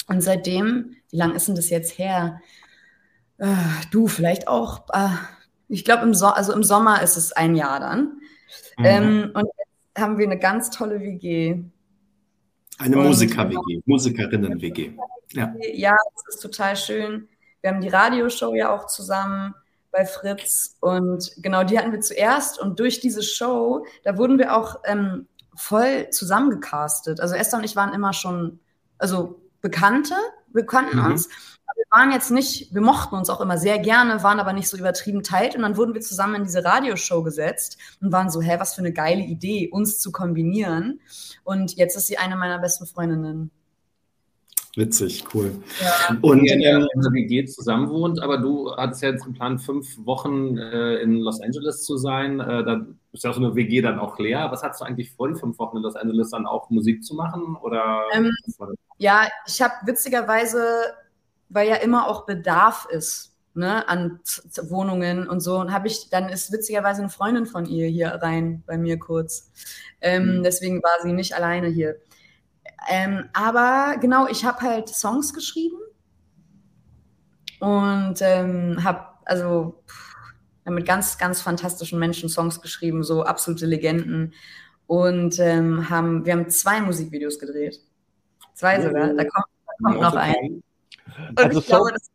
[0.08, 2.42] Und seitdem, wie lange ist denn das jetzt her?
[3.38, 3.56] Äh,
[3.92, 5.10] du, vielleicht auch, äh,
[5.68, 8.20] ich glaube, im, so also im Sommer ist es ein Jahr dann.
[8.78, 8.86] Mhm.
[8.86, 11.64] Ähm, und jetzt haben wir eine ganz tolle WG.
[12.78, 14.94] Eine Musiker-WG, Musikerinnen-WG.
[15.32, 15.54] Ja.
[15.74, 17.28] ja, das ist total schön.
[17.62, 19.56] Wir haben die Radioshow ja auch zusammen
[19.92, 24.56] bei Fritz und genau die hatten wir zuerst und durch diese Show, da wurden wir
[24.56, 27.22] auch ähm, voll zusammengecastet.
[27.22, 28.60] Also Esther und ich waren immer schon,
[28.98, 30.14] also Bekannte,
[30.54, 31.06] wir kannten mhm.
[31.06, 31.28] uns.
[31.28, 34.78] wir waren jetzt nicht, wir mochten uns auch immer sehr gerne, waren aber nicht so
[34.78, 35.56] übertrieben tight.
[35.56, 38.82] Und dann wurden wir zusammen in diese Radioshow gesetzt und waren so, hä, was für
[38.82, 41.02] eine geile Idee, uns zu kombinieren.
[41.44, 43.50] Und jetzt ist sie eine meiner besten Freundinnen.
[44.76, 45.64] Witzig, cool.
[45.82, 46.18] Ja.
[46.22, 50.58] Und der in der WG zusammen wohnt, aber du hattest ja jetzt geplant, fünf Wochen
[50.58, 52.42] äh, in Los Angeles zu sein.
[52.42, 54.52] Äh, da ist ja so eine WG dann auch leer.
[54.52, 57.16] Was hast du eigentlich vor, die fünf Wochen in Los Angeles dann auch Musik zu
[57.16, 57.56] machen?
[57.62, 58.30] Oder ähm,
[58.98, 60.66] ja, ich habe witzigerweise,
[61.48, 63.32] weil ja immer auch Bedarf ist.
[63.58, 64.20] Ne, an
[64.64, 65.58] Wohnungen und so.
[65.60, 69.50] Und habe ich, dann ist witzigerweise eine Freundin von ihr hier rein bei mir kurz.
[70.02, 70.44] Ähm, mhm.
[70.44, 71.96] Deswegen war sie nicht alleine hier.
[72.88, 75.78] Ähm, aber genau, ich habe halt Songs geschrieben
[77.60, 79.84] und ähm, habe also
[80.66, 84.34] mit ganz, ganz fantastischen Menschen Songs geschrieben, so absolute Legenden.
[84.88, 87.80] Und ähm, haben, wir haben zwei Musikvideos gedreht.
[88.54, 89.14] Zwei sogar.
[89.14, 90.64] Da kommt, da kommt noch ein.
[91.36, 92.12] Also Soap, glaube, das,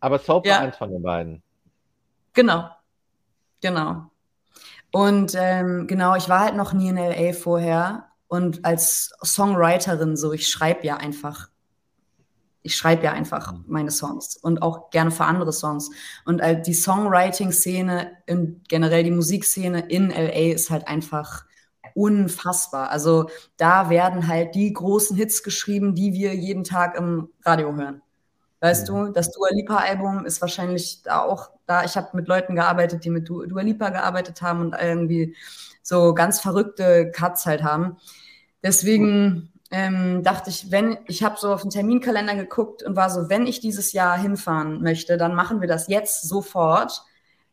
[0.00, 0.54] aber Soap ja.
[0.54, 1.42] war eins von den beiden.
[2.34, 2.70] Genau.
[3.60, 4.10] Genau.
[4.92, 10.32] Und ähm, genau, ich war halt noch nie in LA vorher und als Songwriterin so,
[10.32, 11.48] ich schreibe ja einfach,
[12.62, 13.64] ich schreibe ja einfach mhm.
[13.66, 15.90] meine Songs und auch gerne für andere Songs.
[16.26, 18.12] Und die Songwriting-Szene,
[18.68, 21.46] generell die Musikszene in LA ist halt einfach
[21.94, 22.90] unfassbar.
[22.90, 28.02] Also da werden halt die großen Hits geschrieben, die wir jeden Tag im Radio hören.
[28.60, 29.06] Weißt mhm.
[29.06, 31.84] du, das Dua Lipa Album ist wahrscheinlich da auch da.
[31.84, 35.34] Ich habe mit Leuten gearbeitet, die mit Dua Lipa gearbeitet haben und irgendwie
[35.88, 37.96] so ganz verrückte Cuts halt haben.
[38.62, 43.30] Deswegen ähm, dachte ich, wenn ich habe so auf den Terminkalender geguckt und war so,
[43.30, 47.02] wenn ich dieses Jahr hinfahren möchte, dann machen wir das jetzt sofort.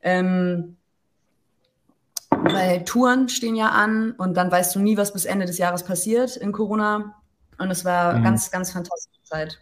[0.02, 0.76] Ähm,
[2.30, 5.84] weil Touren stehen ja an und dann weißt du nie, was bis Ende des Jahres
[5.84, 7.16] passiert in Corona.
[7.58, 8.24] Und es war mhm.
[8.24, 9.62] ganz, ganz fantastische Zeit.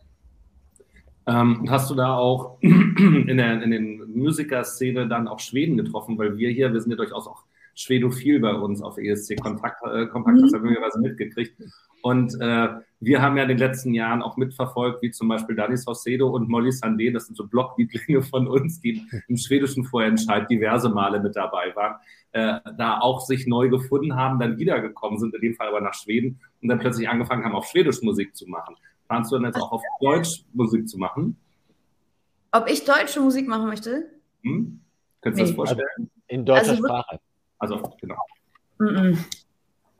[1.28, 6.18] Ähm, hast du da auch in der in den Musikerszene dann auch Schweden getroffen?
[6.18, 7.44] Weil wir hier, wir sind ja durchaus auch
[7.76, 11.56] Schwedophil bei uns auf ESC Kontakt, äh, Kompakt, das haben wir möglicherweise mitgekriegt.
[12.04, 12.68] Und äh,
[13.00, 16.50] wir haben ja in den letzten Jahren auch mitverfolgt, wie zum Beispiel Dani Saucedo und
[16.50, 21.36] Molly Sandé, das sind so Blocklieblinge von uns, die im schwedischen Vorentscheid diverse Male mit
[21.36, 21.96] dabei waren,
[22.34, 25.94] äh, da auch sich neu gefunden haben, dann wiedergekommen sind, in dem Fall aber nach
[25.94, 28.76] Schweden und dann plötzlich angefangen haben, auf Schwedisch Musik zu machen.
[29.08, 31.38] Planst du dann jetzt auch auf Deutsch Musik zu machen?
[32.52, 34.10] Ob ich deutsche Musik machen möchte?
[34.44, 34.82] Hm?
[35.22, 35.50] Könntest du nee.
[35.50, 36.10] das vorstellen?
[36.28, 37.20] In deutscher also, Sprache.
[37.64, 38.18] Also, genau.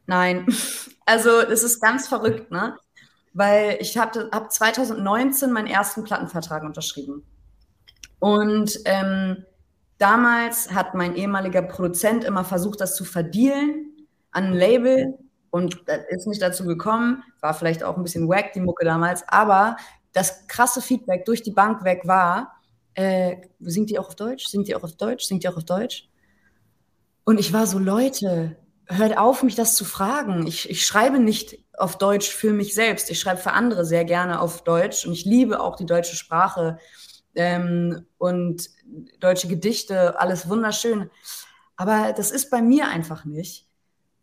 [0.06, 0.48] Nein.
[1.06, 2.78] Also, es ist ganz verrückt, ne?
[3.34, 7.26] Weil ich habe hab 2019 meinen ersten Plattenvertrag unterschrieben.
[8.20, 9.44] Und ähm,
[9.98, 15.20] damals hat mein ehemaliger Produzent immer versucht, das zu verdienen an ein Label.
[15.50, 17.22] Und das ist nicht dazu gekommen.
[17.42, 19.28] War vielleicht auch ein bisschen wack, die Mucke damals.
[19.28, 19.76] Aber
[20.14, 22.62] das krasse Feedback durch die Bank weg war,
[22.94, 24.48] äh, singt die auch auf Deutsch?
[24.48, 25.26] Singt die auch auf Deutsch?
[25.26, 26.08] Singt die auch auf Deutsch?
[27.26, 28.58] Und ich war so, Leute,
[28.88, 30.46] hört auf, mich das zu fragen.
[30.48, 33.10] Ich, ich schreibe nicht auf Deutsch für mich selbst.
[33.10, 36.78] Ich schreibe für andere sehr gerne auf Deutsch und ich liebe auch die deutsche Sprache
[37.36, 38.70] ähm, und
[39.20, 41.10] deutsche Gedichte, alles wunderschön.
[41.76, 43.68] Aber das ist bei mir einfach nicht.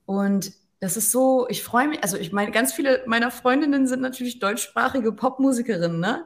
[0.06, 4.00] Und das ist so, ich freue mich, also ich meine, ganz viele meiner Freundinnen sind
[4.00, 6.24] natürlich deutschsprachige Popmusikerinnen, ne?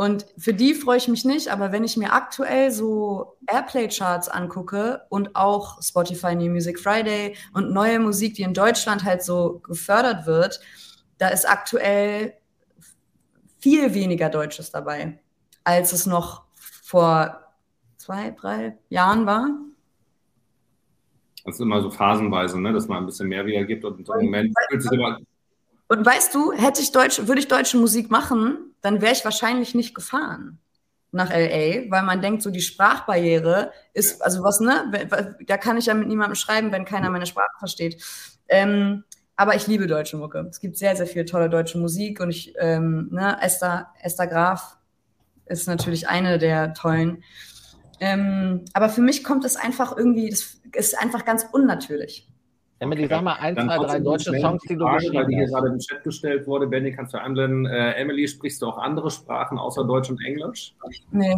[0.00, 5.02] Und für die freue ich mich nicht, aber wenn ich mir aktuell so Airplay-Charts angucke
[5.08, 10.24] und auch Spotify New Music Friday und neue Musik, die in Deutschland halt so gefördert
[10.24, 10.60] wird,
[11.18, 12.34] da ist aktuell
[13.58, 15.18] viel weniger Deutsches dabei,
[15.64, 17.40] als es noch vor
[17.96, 19.48] zwei, drei Jahren war.
[21.44, 22.72] Das ist immer so phasenweise, ne?
[22.72, 25.18] dass man ein bisschen mehr wieder gibt und im Moment fühlt sich immer
[25.88, 29.74] und weißt du, hätte ich Deutsch, würde ich deutsche Musik machen, dann wäre ich wahrscheinlich
[29.74, 30.60] nicht gefahren
[31.10, 34.90] nach LA, weil man denkt, so die Sprachbarriere ist, also was, ne,
[35.46, 38.02] da kann ich ja mit niemandem schreiben, wenn keiner meine Sprache versteht.
[38.48, 39.04] Ähm,
[39.36, 40.46] aber ich liebe deutsche Mucke.
[40.50, 44.76] Es gibt sehr, sehr viel tolle deutsche Musik und ich, ähm, ne, Esther, Esther Graf
[45.46, 47.22] ist natürlich eine der tollen.
[48.00, 52.27] Ähm, aber für mich kommt es einfach irgendwie, das ist einfach ganz unnatürlich.
[52.80, 53.14] Emily, okay.
[53.14, 55.46] sag mal ein, Dann zwei, drei deutsche Songs, die du Frage, geschrieben weil die hier
[55.46, 56.66] gerade im Chat gestellt wurde.
[56.66, 57.66] Benny, kannst du einblenden.
[57.66, 60.74] Äh, Emily, sprichst du auch andere Sprachen außer Deutsch und Englisch?
[61.10, 61.34] Nee.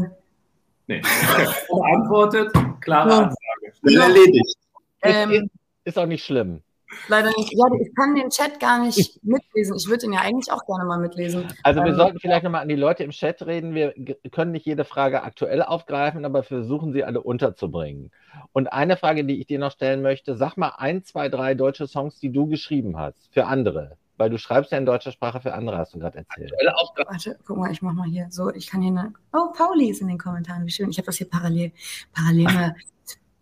[0.87, 1.01] Nee.
[1.69, 3.37] Beantwortet, klare Ansage.
[3.83, 4.57] Bin erledigt.
[5.03, 5.51] Ähm,
[5.85, 6.63] ist auch nicht schlimm.
[7.09, 7.53] Leider nicht.
[7.53, 9.77] Ja, ich kann den Chat gar nicht mitlesen.
[9.77, 11.47] Ich würde ihn ja eigentlich auch gerne mal mitlesen.
[11.63, 13.75] Also wir ähm, sollten vielleicht nochmal an die Leute im Chat reden.
[13.75, 13.95] Wir
[14.31, 18.11] können nicht jede Frage aktuell aufgreifen, aber versuchen sie alle unterzubringen.
[18.53, 21.87] Und eine Frage, die ich dir noch stellen möchte, sag mal ein, zwei, drei deutsche
[21.87, 23.97] Songs, die du geschrieben hast, für andere.
[24.17, 26.53] Weil du schreibst ja in deutscher Sprache für andere, hast du gerade erzählt.
[27.07, 28.27] Warte, guck mal, ich mach mal hier.
[28.31, 29.15] So, ich kann hier eine.
[29.33, 30.91] Oh, Pauli ist in den Kommentaren, wie schön.
[30.91, 31.73] Ich habe das hier parallel,
[32.13, 32.77] parallel mal.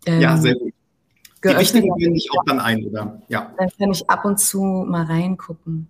[0.05, 0.73] Ähm, ja, sehr gut.
[1.43, 3.21] Die richtigen blende ich auch dann ein, oder?
[3.29, 3.53] Ja.
[3.57, 5.87] Dann kann ich ab und zu mal reingucken.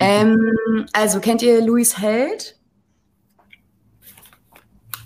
[0.00, 2.58] Ähm, also, kennt ihr Louis Held?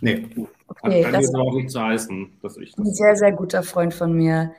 [0.00, 0.28] Nee.
[0.68, 2.78] Okay, kann das auch nicht zu heißen, dass ich das.
[2.78, 4.52] Ein sehr, sehr guter Freund von mir.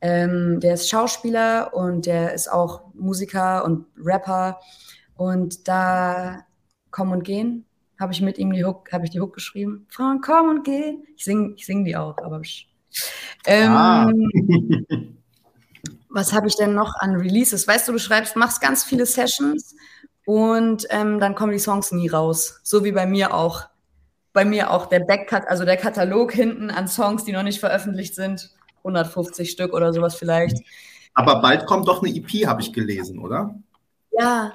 [0.00, 4.58] Ähm, der ist Schauspieler und der ist auch Musiker und Rapper.
[5.16, 6.44] Und da
[6.90, 7.64] Komm und Gehen
[8.02, 9.86] habe ich mit ihm die Hook, habe ich die Hook geschrieben.
[9.88, 11.04] Frauen, komm und gehen.
[11.16, 12.40] Ich singe ich sing die auch, aber
[13.46, 14.10] ähm, ah.
[16.12, 17.66] was habe ich denn noch an Releases?
[17.66, 19.74] Weißt du, du schreibst, machst ganz viele Sessions
[20.24, 22.60] und ähm, dann kommen die Songs nie raus.
[22.62, 23.64] So wie bei mir auch.
[24.32, 28.14] Bei mir auch der Backcut, also der Katalog hinten an Songs, die noch nicht veröffentlicht
[28.14, 28.50] sind.
[28.78, 30.58] 150 Stück oder sowas vielleicht.
[31.14, 33.54] Aber bald kommt doch eine EP, habe ich gelesen, oder?
[34.18, 34.54] Ja,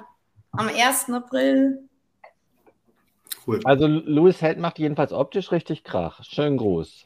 [0.52, 1.10] am 1.
[1.10, 1.88] April.
[3.46, 3.60] Cool.
[3.64, 6.22] Also Louis Held macht jedenfalls optisch richtig Krach.
[6.24, 7.04] Schön groß.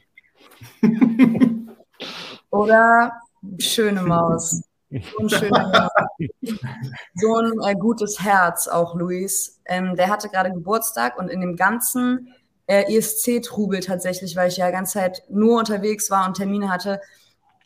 [2.50, 3.12] Oder
[3.58, 4.62] schöne Maus.
[4.90, 5.90] So ein, schöner,
[7.14, 9.58] so ein äh, gutes Herz auch, Luis.
[9.64, 12.34] Ähm, der hatte gerade Geburtstag und in dem ganzen
[12.66, 17.00] äh, ESC-Trubel tatsächlich, weil ich ja die ganze Zeit nur unterwegs war und Termine hatte,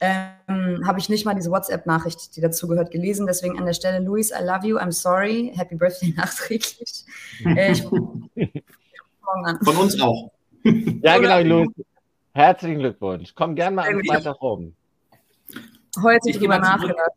[0.01, 3.27] ähm, habe ich nicht mal diese WhatsApp-Nachricht, die dazu gehört, gelesen.
[3.27, 7.05] Deswegen an der Stelle, Luis, I love you, I'm sorry, Happy Birthday nachträglich.
[7.45, 7.83] Äh, ich,
[9.65, 10.31] Von uns auch.
[10.62, 11.69] Ja, genau, Luis.
[12.37, 13.35] Herzlichen Glückwunsch.
[13.35, 14.77] Komm gern mal am Freitag rum.
[16.03, 17.12] Heute ich drüber nachgedacht.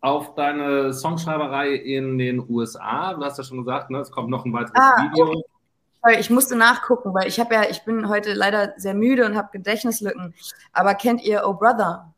[0.00, 3.14] Auf deine Songschreiberei in den USA.
[3.14, 5.42] Du hast ja schon gesagt, ne, es kommt noch ein weiteres ah, Video.
[6.02, 6.20] Okay.
[6.20, 9.48] Ich musste nachgucken, weil ich habe ja, ich bin heute leider sehr müde und habe
[9.50, 10.32] Gedächtnislücken.
[10.72, 12.14] Aber kennt ihr Oh Brother?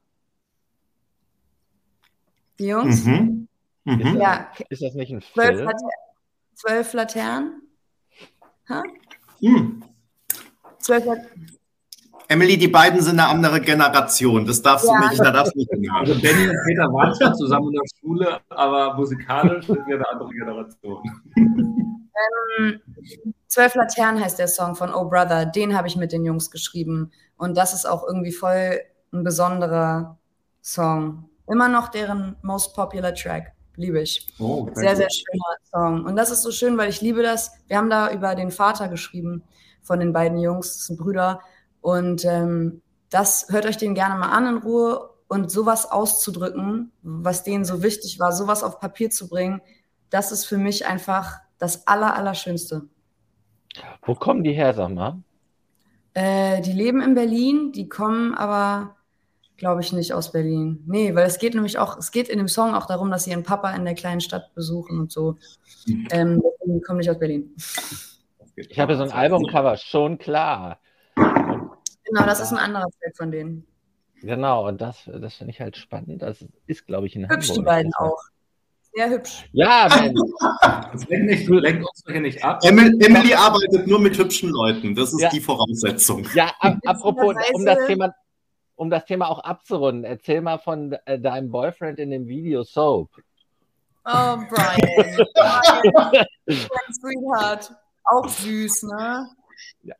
[2.58, 3.02] Die Jungs?
[3.06, 3.48] Mhm.
[3.84, 4.20] Mhm.
[4.20, 4.48] Ja.
[4.68, 5.46] Ist das nicht ein Film?
[5.46, 5.88] Zwölf, Later
[6.52, 7.62] Zwölf Laternen?
[8.68, 8.82] Ha?
[9.40, 9.82] Mhm.
[10.80, 11.59] Zwölf Laternen.
[12.30, 14.46] Emily, die beiden sind eine andere Generation.
[14.46, 15.00] Das darfst ja.
[15.00, 16.08] du nicht, da darfst du nicht hinaus.
[16.08, 20.08] Also Benny und Peter waren zwar zusammen in der Schule, aber musikalisch sind wir eine
[20.08, 21.02] andere Generation.
[21.36, 22.80] Ähm,
[23.48, 25.44] Zwölf Laternen heißt der Song von Oh Brother.
[25.44, 27.10] Den habe ich mit den Jungs geschrieben.
[27.36, 28.78] Und das ist auch irgendwie voll
[29.12, 30.16] ein besonderer
[30.62, 31.28] Song.
[31.48, 33.54] Immer noch deren most popular Track.
[33.74, 34.32] Liebe ich.
[34.38, 36.04] Oh, sehr, sehr schöner Song.
[36.04, 37.50] Und das ist so schön, weil ich liebe das.
[37.66, 39.42] Wir haben da über den Vater geschrieben
[39.82, 40.74] von den beiden Jungs.
[40.74, 41.40] Das sind Brüder.
[41.80, 47.44] Und ähm, das hört euch den gerne mal an in Ruhe und sowas auszudrücken, was
[47.44, 49.62] denen so wichtig war, sowas auf Papier zu bringen,
[50.10, 52.88] das ist für mich einfach das Aller, Allerschönste.
[54.02, 55.22] Wo kommen die her, sag mal?
[56.14, 58.96] Äh, die leben in Berlin, die kommen aber,
[59.56, 60.82] glaube ich, nicht aus Berlin.
[60.86, 63.30] Nee, weil es geht nämlich auch, es geht in dem Song auch darum, dass sie
[63.30, 65.36] ihren Papa in der kleinen Stadt besuchen und so.
[66.10, 67.54] Ähm, die kommen nicht aus Berlin.
[68.56, 70.80] Ich habe so ein Albumcover, schon klar.
[72.10, 73.66] Genau, das ist ein anderer Track von denen.
[74.22, 76.22] Genau, und das, das finde ich halt spannend.
[76.22, 77.46] Das ist, glaube ich, in hübsch Hamburg.
[77.46, 78.20] Hübsch die beiden auch.
[78.92, 79.48] Sehr hübsch.
[79.52, 80.20] Ja, Mensch.
[80.92, 82.60] Das lenkt, lenkt uns hier nicht ab.
[82.64, 84.94] Emily arbeitet nur mit hübschen Leuten.
[84.94, 85.30] Das ist ja.
[85.30, 86.26] die Voraussetzung.
[86.34, 88.14] Ja, ab, apropos, um das Thema
[88.74, 93.10] um das Thema auch abzurunden, erzähl mal von äh, deinem Boyfriend in dem Video Soap.
[94.06, 95.26] Oh, Brian.
[95.36, 96.26] Brian.
[96.90, 97.72] Sweetheart.
[98.04, 99.28] Auch süß, ne?
[99.82, 99.94] Ja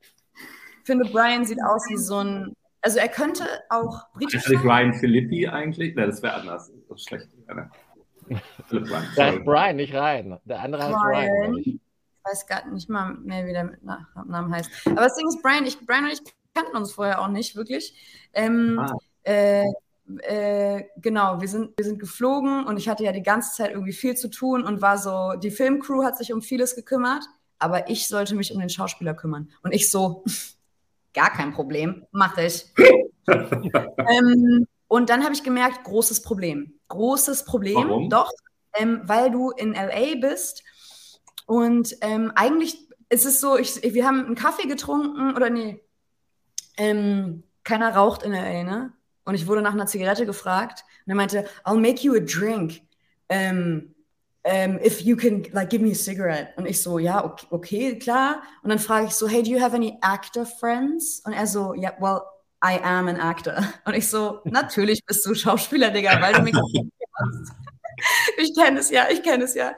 [0.91, 2.57] finde, Brian sieht aus wie so ein.
[2.83, 4.47] Also er könnte auch britisch.
[4.47, 5.95] Ist Brian Philippi eigentlich?
[5.95, 6.73] Nein, das wäre anders.
[6.89, 7.29] Das ist schlecht.
[7.47, 7.71] Ne?
[9.17, 10.39] da ist Brian nicht rein.
[10.45, 11.57] Der andere heißt Brian.
[11.59, 11.81] Ich
[12.25, 14.71] weiß gar nicht mal mehr, wie der mit Nachnamen heißt.
[14.87, 16.21] Aber das Ding ist, Brian, ich, Brian und ich
[16.55, 17.95] kannten uns vorher auch nicht wirklich.
[18.33, 18.97] Ähm, ah.
[19.23, 19.67] äh,
[20.23, 23.93] äh, genau, wir sind, wir sind geflogen und ich hatte ja die ganze Zeit irgendwie
[23.93, 27.25] viel zu tun und war so, die Filmcrew hat sich um vieles gekümmert,
[27.59, 29.51] aber ich sollte mich um den Schauspieler kümmern.
[29.63, 30.25] Und ich so,
[31.15, 32.67] Gar kein Problem, mache ich.
[33.29, 36.75] ähm, und dann habe ich gemerkt, großes Problem.
[36.89, 38.11] Großes Problem, Warum?
[38.11, 38.31] doch,
[38.75, 40.63] ähm, weil du in LA bist
[41.47, 45.83] und ähm, eigentlich ist es so, ich, wir haben einen Kaffee getrunken oder nee,
[46.77, 48.93] ähm, keiner raucht in LA, ne?
[49.25, 52.81] Und ich wurde nach einer Zigarette gefragt und er meinte, I'll make you a drink.
[53.29, 53.95] Ähm,
[54.43, 56.55] um, ähm, if you can, like, give me a cigarette.
[56.57, 58.43] Und ich so, ja, okay, okay, klar.
[58.63, 61.21] Und dann frage ich so, hey, do you have any actor friends?
[61.25, 62.23] Und er so, yeah, well,
[62.65, 63.55] I am an actor.
[63.85, 67.53] Und ich so, natürlich bist du Schauspieler, Digga, weil du mich kennst.
[68.39, 69.75] Ich kenne es ja, ich kenne es ja.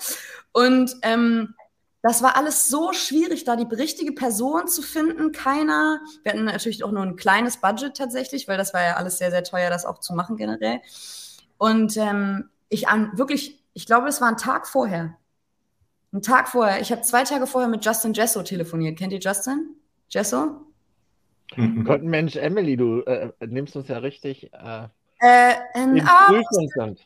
[0.53, 1.57] Und ähm,
[2.03, 5.33] das war alles so schwierig, da die richtige Person zu finden.
[5.33, 6.01] Keiner.
[6.23, 9.33] Wir hatten natürlich auch nur ein kleines Budget tatsächlich, weil das war ja alles sehr,
[9.33, 10.81] sehr teuer, das auch zu machen generell.
[11.59, 15.17] Und ähm, ich an wirklich ich glaube, es war ein Tag vorher.
[16.13, 16.81] Ein Tag vorher.
[16.81, 18.99] Ich habe zwei Tage vorher mit Justin Jesso telefoniert.
[18.99, 19.77] Kennt ihr Justin?
[20.09, 20.67] Jesso?
[21.57, 21.85] Mhm.
[21.85, 24.89] Gott, Mensch, Emily, du äh, nimmst uns ja richtig äh,
[25.21, 27.05] äh, in Prüfungsland.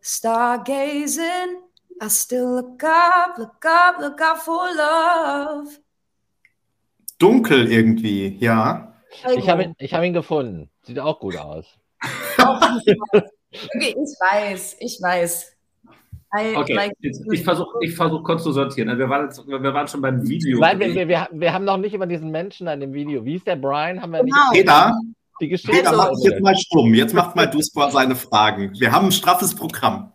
[0.00, 1.60] Stargazing,
[2.02, 5.78] I still look up, look up, look up for love.
[7.18, 8.94] Dunkel irgendwie, ja.
[9.36, 10.70] Ich habe ihn, hab ihn gefunden.
[10.82, 11.66] Sieht auch gut aus.
[12.38, 12.96] okay,
[13.76, 15.51] ich weiß, ich weiß.
[16.34, 18.88] Okay, like, ich versuche ich versuch kurz zu sortieren.
[18.88, 20.58] Also wir waren, jetzt, wir waren schon beim Video.
[20.60, 23.22] Nein, wir, wir, wir, haben noch nicht über diesen Menschen an dem Video.
[23.22, 24.00] Wie ist der Brian?
[24.00, 24.52] Haben wir nicht genau.
[24.52, 24.94] Peter,
[25.42, 26.94] die Geschichte Peter, mach jetzt mal stumm.
[26.94, 28.72] Jetzt macht mal du seine Fragen.
[28.78, 30.10] Wir haben ein straffes Programm.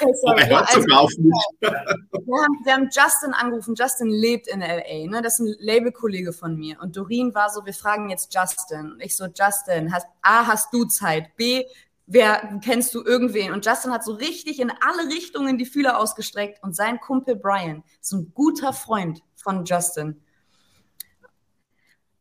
[0.00, 0.48] Okay, sorry.
[0.50, 3.74] Oh, also, wir, haben, wir, haben, Justin angerufen.
[3.76, 5.08] Justin lebt in LA.
[5.08, 5.22] Ne?
[5.22, 6.80] Das ist ein Labelkollege von mir.
[6.80, 8.98] Und Doreen war so, wir fragen jetzt Justin.
[9.00, 11.36] Ich so, Justin, hast, A, hast du Zeit?
[11.36, 11.64] B,
[12.12, 13.52] wer kennst du irgendwen?
[13.52, 17.82] Und Justin hat so richtig in alle Richtungen die Fühler ausgestreckt und sein Kumpel Brian
[18.00, 20.20] ist ein guter Freund von Justin.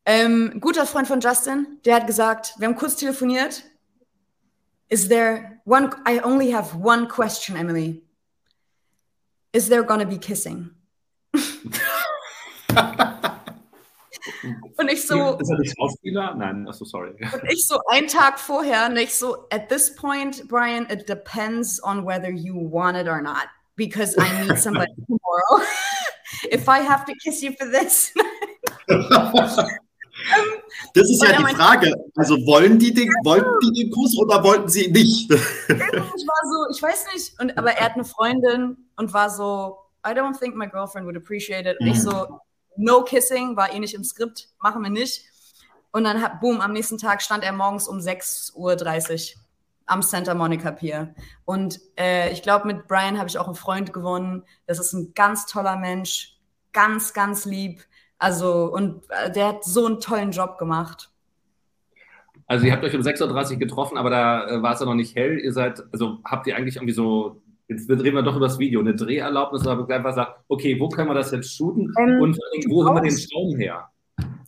[0.06, 3.63] Ähm, guter Freund von Justin, der hat gesagt, wir haben kurz telefoniert.
[4.89, 8.04] Is there one, I only have one question, Emily.
[9.54, 10.71] Is there gonna be kissing?
[14.77, 15.38] Und ich so.
[15.38, 16.36] Ist er nicht Schauspieler?
[16.36, 17.12] Nein, achso, sorry.
[17.12, 21.82] Und ich so einen Tag vorher, und ich so, at this point, Brian, it depends
[21.84, 23.47] on whether you want it or not.
[23.75, 25.65] Because I need somebody tomorrow.
[26.51, 28.13] If I have to kiss you for this.
[30.93, 31.95] Das ist ja die Frage.
[32.15, 35.32] Also wollen die den, wollten die den Kuss oder wollten sie nicht?
[35.32, 37.39] Ich war so, ich weiß nicht.
[37.39, 41.17] Und, aber er hat eine Freundin und war so, I don't think my girlfriend would
[41.17, 41.80] appreciate it.
[41.80, 42.39] Und ich so,
[42.75, 45.25] no kissing, war eh nicht im Skript, machen wir nicht.
[45.91, 48.55] Und dann, hat, boom, am nächsten Tag stand er morgens um 6.30
[49.36, 49.41] Uhr
[49.86, 51.13] am Santa Monica Pier.
[51.43, 54.43] Und äh, ich glaube, mit Brian habe ich auch einen Freund gewonnen.
[54.65, 56.38] Das ist ein ganz toller Mensch,
[56.71, 57.81] ganz, ganz lieb.
[58.17, 61.12] Also, und äh, der hat so einen tollen Job gemacht.
[62.47, 64.93] Also, ihr habt euch um 6.30 Uhr getroffen, aber da äh, war es ja noch
[64.93, 65.39] nicht hell.
[65.39, 67.40] Ihr seid, also habt ihr eigentlich irgendwie so
[67.71, 71.10] jetzt reden wir doch über das Video, eine Dreherlaubnis, aber einfach sagt, okay, wo können
[71.10, 72.38] wir das jetzt shooten ähm, und
[72.69, 73.89] wo haben wir den Strom her?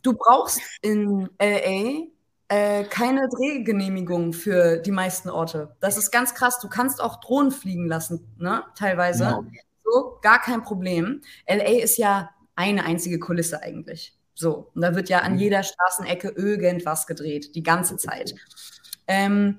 [0.02, 2.06] Du brauchst in LA
[2.48, 5.74] äh, keine Drehgenehmigung für die meisten Orte.
[5.80, 6.60] Das ist ganz krass.
[6.60, 8.62] Du kannst auch Drohnen fliegen lassen, ne?
[8.76, 9.24] teilweise.
[9.24, 9.44] Ja.
[9.84, 11.22] So, gar kein Problem.
[11.48, 14.16] LA ist ja eine einzige Kulisse eigentlich.
[14.34, 15.38] So, und da wird ja an mhm.
[15.38, 18.34] jeder Straßenecke irgendwas gedreht, die ganze Zeit.
[19.06, 19.58] Ähm,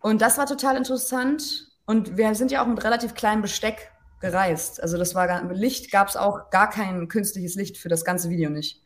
[0.00, 1.73] und das war total interessant.
[1.86, 4.82] Und wir sind ja auch mit relativ kleinem Besteck gereist.
[4.82, 8.48] Also das war Licht gab es auch gar kein künstliches Licht für das ganze Video
[8.50, 8.80] nicht.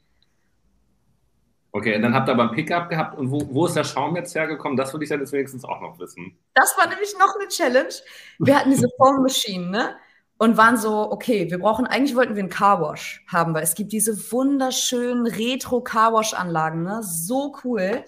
[1.71, 3.17] Okay, und dann habt ihr aber ein Pickup gehabt.
[3.17, 4.77] Und wo, wo ist der Schaum jetzt hergekommen?
[4.77, 6.37] Das würde ich dann jetzt wenigstens auch noch wissen.
[6.55, 7.95] Das war nämlich noch eine Challenge.
[8.39, 9.97] Wir hatten diese Foam Machine, ne?
[10.41, 13.91] Und waren so, okay, wir brauchen, eigentlich wollten wir einen Carwash haben, weil es gibt
[13.91, 17.01] diese wunderschönen Retro-Carwash-Anlagen, ne?
[17.03, 18.05] So cool.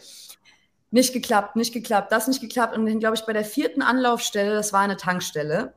[0.90, 2.76] Nicht geklappt, nicht geklappt, das nicht geklappt.
[2.76, 5.74] Und dann, glaube ich, bei der vierten Anlaufstelle, das war eine Tankstelle.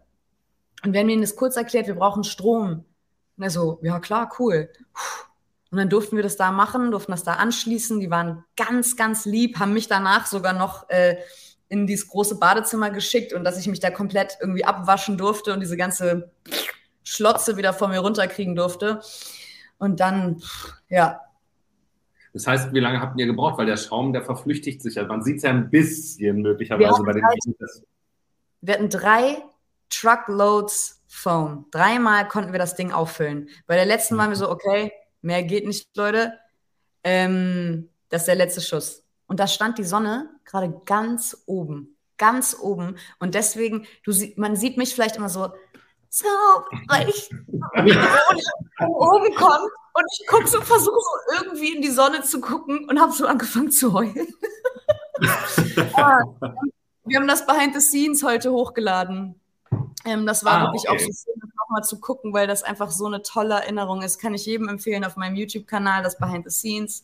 [0.83, 2.85] Und wir haben ihnen das kurz erklärt, wir brauchen Strom.
[3.37, 4.69] Und er so, ja klar, cool.
[5.71, 7.99] Und dann durften wir das da machen, durften das da anschließen.
[7.99, 11.17] Die waren ganz, ganz lieb, haben mich danach sogar noch äh,
[11.67, 15.59] in dieses große Badezimmer geschickt und dass ich mich da komplett irgendwie abwaschen durfte und
[15.59, 16.31] diese ganze
[17.03, 19.01] Schlotze wieder von mir runterkriegen durfte.
[19.79, 20.41] Und dann,
[20.89, 21.21] ja,
[22.33, 23.59] das heißt, wie lange habt ihr gebraucht?
[23.59, 25.05] Weil der Schaum, der verflüchtigt sich ja.
[25.05, 27.83] Man sieht es ja ein bisschen möglicherweise bei den Videos.
[28.61, 29.37] Wir hatten drei
[29.89, 31.67] Truckloads Foam.
[31.69, 33.49] Dreimal konnten wir das Ding auffüllen.
[33.67, 34.91] Bei der letzten waren wir so, okay,
[35.21, 36.33] mehr geht nicht, Leute.
[37.03, 39.03] Ähm, das ist der letzte Schuss.
[39.27, 41.95] Und da stand die Sonne gerade ganz oben.
[42.17, 42.95] Ganz oben.
[43.19, 45.49] Und deswegen, du, man sieht mich vielleicht immer so,
[46.13, 46.27] so,
[46.89, 52.21] weil ich von oben kommt und ich gucke so, versuche so irgendwie in die Sonne
[52.21, 54.27] zu gucken und habe so angefangen zu heulen.
[55.93, 56.19] ah,
[57.05, 59.41] wir haben das Behind the Scenes heute hochgeladen.
[60.05, 60.97] Ähm, das war ah, wirklich okay.
[60.97, 64.19] auch so schön, nochmal zu gucken, weil das einfach so eine tolle Erinnerung ist.
[64.19, 67.03] Kann ich jedem empfehlen auf meinem YouTube-Kanal, das Behind the Scenes.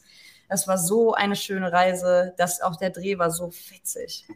[0.49, 4.28] Das war so eine schöne Reise, dass auch der Dreh war so witzig.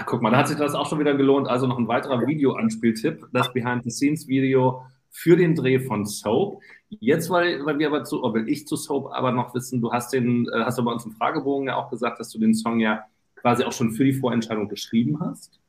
[0.00, 1.46] Ach, guck mal, da hat sich das auch schon wieder gelohnt.
[1.46, 6.62] Also noch ein weiterer Videoanspieltipp, das Behind-the-Scenes-Video für den Dreh von Soap.
[6.88, 9.92] Jetzt, weil, weil wir aber zu, oder will ich zu Soap aber noch wissen, du
[9.92, 12.54] hast den, äh, hast du bei uns im Fragebogen ja auch gesagt, dass du den
[12.54, 13.04] Song ja
[13.36, 15.60] quasi auch schon für die Vorentscheidung geschrieben hast.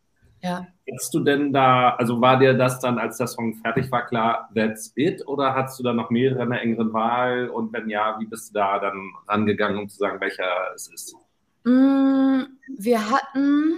[0.42, 0.66] Ja.
[0.94, 4.50] Hast du denn da, also war dir das dann, als der Song fertig war, klar,
[4.56, 5.28] that's it?
[5.28, 7.50] Oder hast du da noch mehrere in der engeren Wahl?
[7.50, 11.18] Und wenn ja, wie bist du da dann rangegangen, um zu sagen, welcher es ist?
[11.66, 12.44] Mm,
[12.78, 13.76] wir hatten,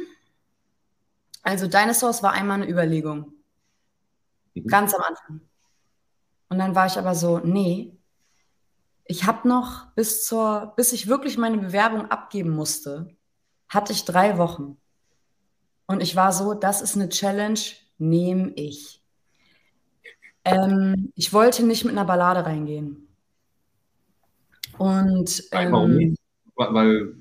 [1.44, 3.34] also Dinosaurs war einmal eine Überlegung.
[4.56, 4.68] Mhm.
[4.68, 5.41] Ganz am Anfang.
[6.50, 7.98] Und dann war ich aber so, nee,
[9.06, 13.16] ich habe noch bis zur, bis ich wirklich meine Bewerbung abgeben musste,
[13.68, 14.78] hatte ich drei Wochen.
[15.86, 17.60] Und ich war so, das ist eine Challenge,
[17.98, 19.02] nehme ich.
[20.46, 23.08] Ähm, ich wollte nicht mit einer Ballade reingehen.
[24.78, 26.20] Und ähm, warum nicht?
[26.56, 27.16] Weil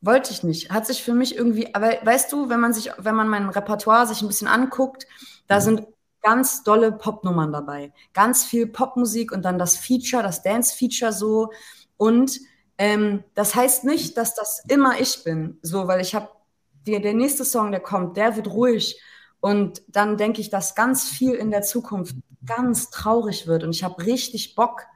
[0.00, 0.70] wollte ich nicht.
[0.70, 4.06] Hat sich für mich irgendwie, aber weißt du, wenn man sich, wenn man mein Repertoire
[4.06, 5.06] sich ein bisschen anguckt,
[5.46, 5.62] da mhm.
[5.62, 5.86] sind
[6.22, 7.92] ganz dolle Popnummern dabei.
[8.12, 11.50] Ganz viel Popmusik und dann das Feature, das Dance-Feature so.
[11.96, 12.40] Und
[12.78, 16.28] ähm, das heißt nicht, dass das immer ich bin, so, weil ich habe
[16.86, 19.00] der, der nächste Song, der kommt, der wird ruhig.
[19.40, 23.64] Und dann denke ich, dass ganz viel in der Zukunft ganz traurig wird.
[23.64, 24.86] Und ich habe richtig Bock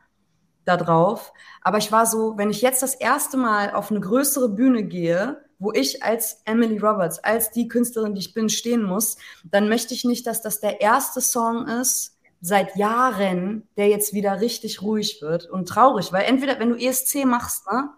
[0.65, 1.33] darauf.
[1.63, 5.45] Aber ich war so, wenn ich jetzt das erste Mal auf eine größere Bühne gehe,
[5.59, 9.95] wo ich als Emily Roberts, als die Künstlerin, die ich bin, stehen muss, dann möchte
[9.95, 15.23] ich nicht, dass das der erste Song ist seit Jahren, der jetzt wieder richtig ruhig
[15.23, 17.89] wird und traurig, weil entweder, wenn du ESC machst, ne,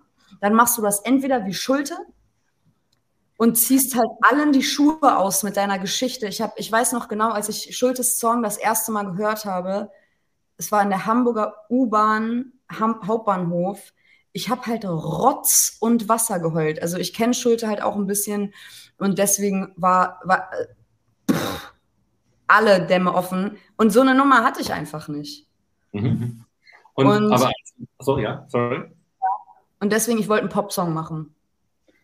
[0.40, 1.96] dann machst du das entweder wie Schulte,
[3.36, 6.26] und ziehst halt allen die Schuhe aus mit deiner Geschichte.
[6.26, 9.90] Ich, hab, ich weiß noch genau, als ich Schultes Song das erste Mal gehört habe,
[10.56, 13.92] es war in der Hamburger U-Bahn Hauptbahnhof.
[14.32, 16.82] Ich habe halt Rotz und Wasser geheult.
[16.82, 18.52] Also ich kenne Schulte halt auch ein bisschen
[18.98, 20.50] und deswegen war, war
[21.30, 21.74] pff,
[22.46, 23.56] alle Dämme offen.
[23.76, 25.46] Und so eine Nummer hatte ich einfach nicht.
[25.92, 26.44] Mhm.
[26.94, 27.50] Und, und, aber,
[27.98, 28.84] so, ja, sorry.
[29.80, 31.34] Und deswegen, ich wollte einen Popsong machen.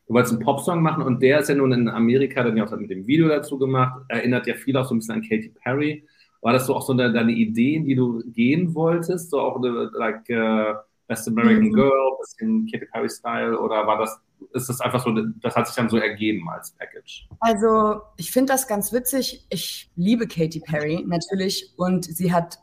[0.06, 2.70] Du wolltest einen Popsong machen und der ist ja nun in Amerika dann ja auch
[2.72, 4.02] mit dem Video dazu gemacht.
[4.08, 6.06] Erinnert ja viel auch so ein bisschen an Katy Perry.
[6.42, 9.30] War das so auch so eine, deine Idee, in die du gehen wolltest?
[9.30, 11.72] So auch eine, like uh, Best American mhm.
[11.72, 14.20] Girl, bisschen Katy Perry Style oder war das,
[14.52, 17.28] ist das einfach so, das hat sich dann so ergeben als Package?
[17.40, 19.46] Also, ich finde das ganz witzig.
[19.50, 22.58] Ich liebe Katy Perry natürlich und sie hat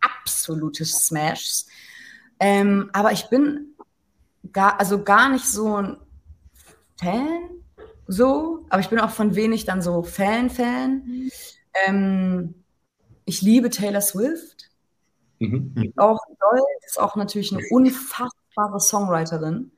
[0.00, 1.68] absolute Smashs.
[2.38, 3.74] Ähm, aber ich bin
[4.52, 5.96] gar, also gar nicht so ein
[7.00, 7.50] Fan,
[8.06, 11.02] so, aber ich bin auch von wenig dann so Fan-Fan.
[11.04, 11.30] Mhm.
[11.86, 12.54] Ähm,
[13.24, 14.70] ich liebe Taylor Swift.
[15.38, 15.92] Mhm.
[15.96, 19.72] Auch toll, ist auch natürlich eine unfassbare Songwriterin.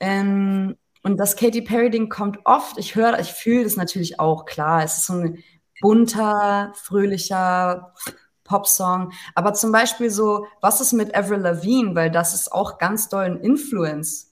[0.00, 2.78] Ähm, und das Katy Perry-Ding kommt oft.
[2.78, 4.82] Ich höre, ich fühle das natürlich auch, klar.
[4.82, 5.42] Es ist so ein
[5.80, 7.94] bunter, fröhlicher
[8.44, 9.12] Popsong.
[9.34, 11.94] Aber zum Beispiel so, was ist mit Avril Lavigne?
[11.94, 14.28] Weil das ist auch ganz doll ein Influence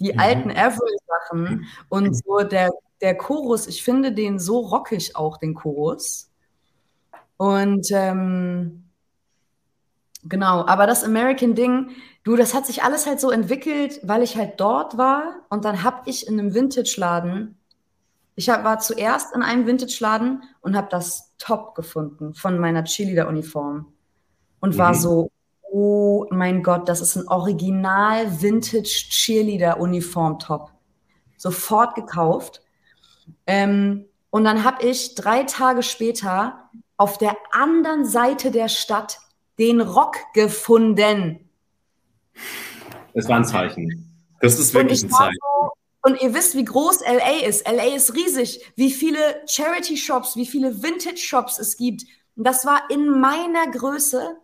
[0.00, 0.18] die mhm.
[0.18, 2.70] alten Avril-Sachen und so der,
[3.00, 6.30] der Chorus, ich finde den so rockig auch, den Chorus.
[7.36, 8.84] Und ähm,
[10.24, 11.90] genau, aber das American-Ding,
[12.22, 15.82] du, das hat sich alles halt so entwickelt, weil ich halt dort war und dann
[15.82, 17.58] habe ich in einem Vintage-Laden,
[18.36, 23.92] ich hab, war zuerst in einem Vintage-Laden und habe das Top gefunden von meiner Cheerleader-Uniform
[24.60, 24.78] und mhm.
[24.78, 25.30] war so,
[25.70, 30.70] oh mein Gott, das ist ein Original Vintage Cheerleader Uniform Top.
[31.36, 32.62] Sofort gekauft.
[33.46, 39.18] Ähm, und dann habe ich drei Tage später auf der anderen Seite der Stadt
[39.58, 41.48] den Rock gefunden.
[43.14, 44.10] Es war ein Zeichen.
[44.40, 45.38] Das ist wirklich ein Zeichen.
[45.40, 45.70] So,
[46.02, 47.66] und ihr wisst, wie groß LA ist.
[47.66, 48.60] LA ist riesig.
[48.76, 52.04] Wie viele Charity-Shops, wie viele Vintage-Shops es gibt.
[52.36, 54.36] Und das war in meiner Größe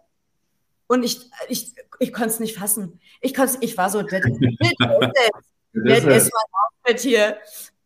[0.90, 2.98] und ich, ich, ich konnte es nicht fassen.
[3.20, 7.36] Ich, ich war so, das, das ist mein Outfit hier.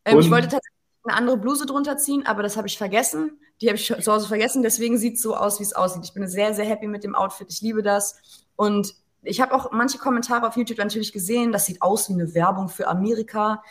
[0.06, 3.38] Ähm, ich wollte tatsächlich eine andere Bluse drunter ziehen, aber das habe ich vergessen.
[3.64, 4.62] Die habe ich zu Hause vergessen.
[4.62, 6.04] Deswegen sieht es so aus, wie es aussieht.
[6.04, 7.46] Ich bin sehr, sehr happy mit dem Outfit.
[7.48, 8.20] Ich liebe das.
[8.56, 11.50] Und ich habe auch manche Kommentare auf YouTube natürlich gesehen.
[11.50, 13.62] Das sieht aus wie eine Werbung für Amerika,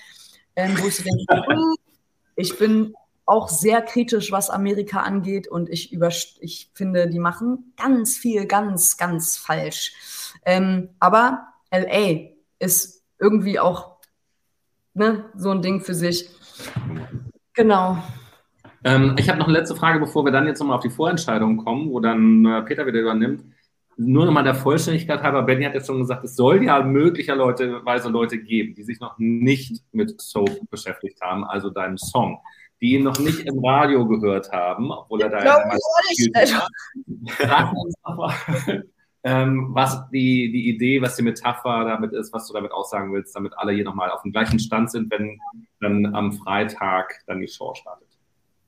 [0.55, 1.45] ähm, wo ich so denke,
[2.35, 2.95] ich bin
[3.27, 5.47] auch sehr kritisch, was Amerika angeht.
[5.47, 9.93] Und ich, über, ich finde, die machen ganz viel, ganz, ganz falsch.
[10.43, 13.97] Ähm, aber LA ist irgendwie auch
[14.95, 16.31] ne, so ein Ding für sich.
[17.53, 18.01] Genau.
[18.83, 21.57] Ähm, ich habe noch eine letzte Frage, bevor wir dann jetzt nochmal auf die Vorentscheidung
[21.57, 23.43] kommen, wo dann äh, Peter wieder übernimmt.
[23.95, 28.39] nur nochmal der Vollständigkeit halber, Benny hat jetzt schon gesagt, es soll ja möglicherweise Leute
[28.39, 32.39] geben, die sich noch nicht mit Soap beschäftigt haben, also deinem Song,
[32.81, 35.63] die ihn noch nicht im Radio gehört haben, obwohl er da ja
[39.23, 43.35] ähm, was die, die Idee, was die Metapher damit ist, was du damit aussagen willst,
[43.35, 45.39] damit alle hier nochmal auf dem gleichen Stand sind, wenn
[45.79, 48.12] dann am Freitag dann die Show startet.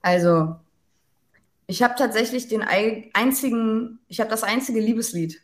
[0.05, 0.55] Also,
[1.65, 5.41] ich habe tatsächlich den einzigen, ich habe das einzige Liebeslied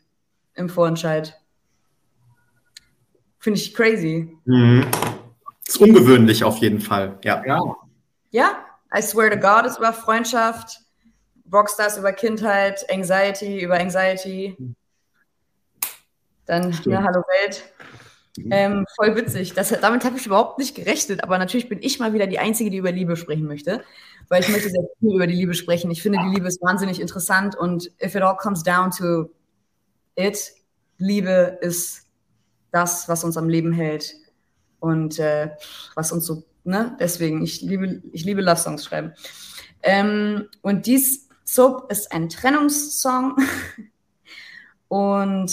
[0.54, 1.36] im Vorentscheid.
[3.40, 4.38] Finde ich crazy.
[4.44, 4.86] Mhm.
[5.66, 7.42] Ist ungewöhnlich auf jeden Fall, ja.
[7.44, 7.60] Ja,
[8.30, 8.64] ja
[8.96, 10.78] I swear to God ist über Freundschaft,
[11.52, 14.56] Rockstars über Kindheit, Anxiety über Anxiety.
[16.46, 17.64] Dann, ne, Hallo Welt.
[18.50, 19.54] Ähm, voll witzig.
[19.54, 22.70] Das, damit habe ich überhaupt nicht gerechnet, aber natürlich bin ich mal wieder die Einzige,
[22.70, 23.82] die über Liebe sprechen möchte,
[24.32, 25.90] weil ich möchte sehr viel über die Liebe sprechen.
[25.90, 29.28] Ich finde, die Liebe ist wahnsinnig interessant und if it all comes down to
[30.14, 30.54] it,
[30.96, 32.06] Liebe ist
[32.70, 34.14] das, was uns am Leben hält
[34.80, 35.50] und äh,
[35.96, 39.12] was uns so, ne, deswegen, ich liebe, ich liebe Love-Songs schreiben.
[39.82, 43.36] Ähm, und dies Soap ist ein Trennungssong
[44.88, 45.52] und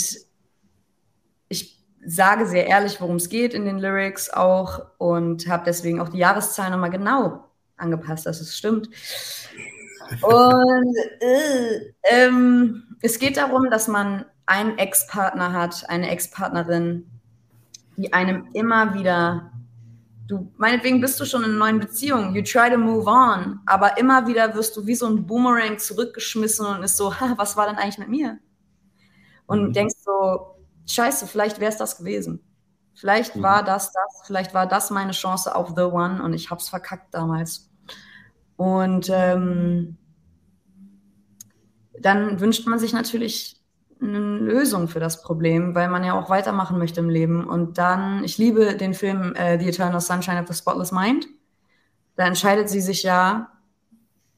[2.05, 6.19] sage sehr ehrlich, worum es geht in den Lyrics auch und habe deswegen auch die
[6.19, 7.48] Jahreszahl nochmal genau
[7.79, 8.89] angepasst, dass es stimmt.
[10.21, 17.07] Und äh, ähm, es geht darum, dass man einen Ex-Partner hat, eine Ex-Partnerin,
[17.97, 19.51] die einem immer wieder,
[20.27, 23.97] du, meinetwegen bist du schon in einer neuen Beziehung, you try to move on, aber
[23.97, 27.67] immer wieder wirst du wie so ein Boomerang zurückgeschmissen und ist so, ha, was war
[27.67, 28.39] denn eigentlich mit mir?
[29.45, 29.73] Und mhm.
[29.73, 30.55] denkst so,
[30.87, 32.43] scheiße, vielleicht wäre es das gewesen.
[32.95, 33.43] Vielleicht mhm.
[33.43, 36.69] war das das, vielleicht war das meine Chance auf The One und ich habe es
[36.69, 37.68] verkackt damals.
[38.59, 39.95] Und ähm,
[41.97, 43.55] dann wünscht man sich natürlich
[44.01, 47.47] eine Lösung für das Problem, weil man ja auch weitermachen möchte im Leben.
[47.47, 51.25] Und dann, ich liebe den Film äh, The Eternal Sunshine of the Spotless Mind.
[52.17, 53.49] Da entscheidet sie sich ja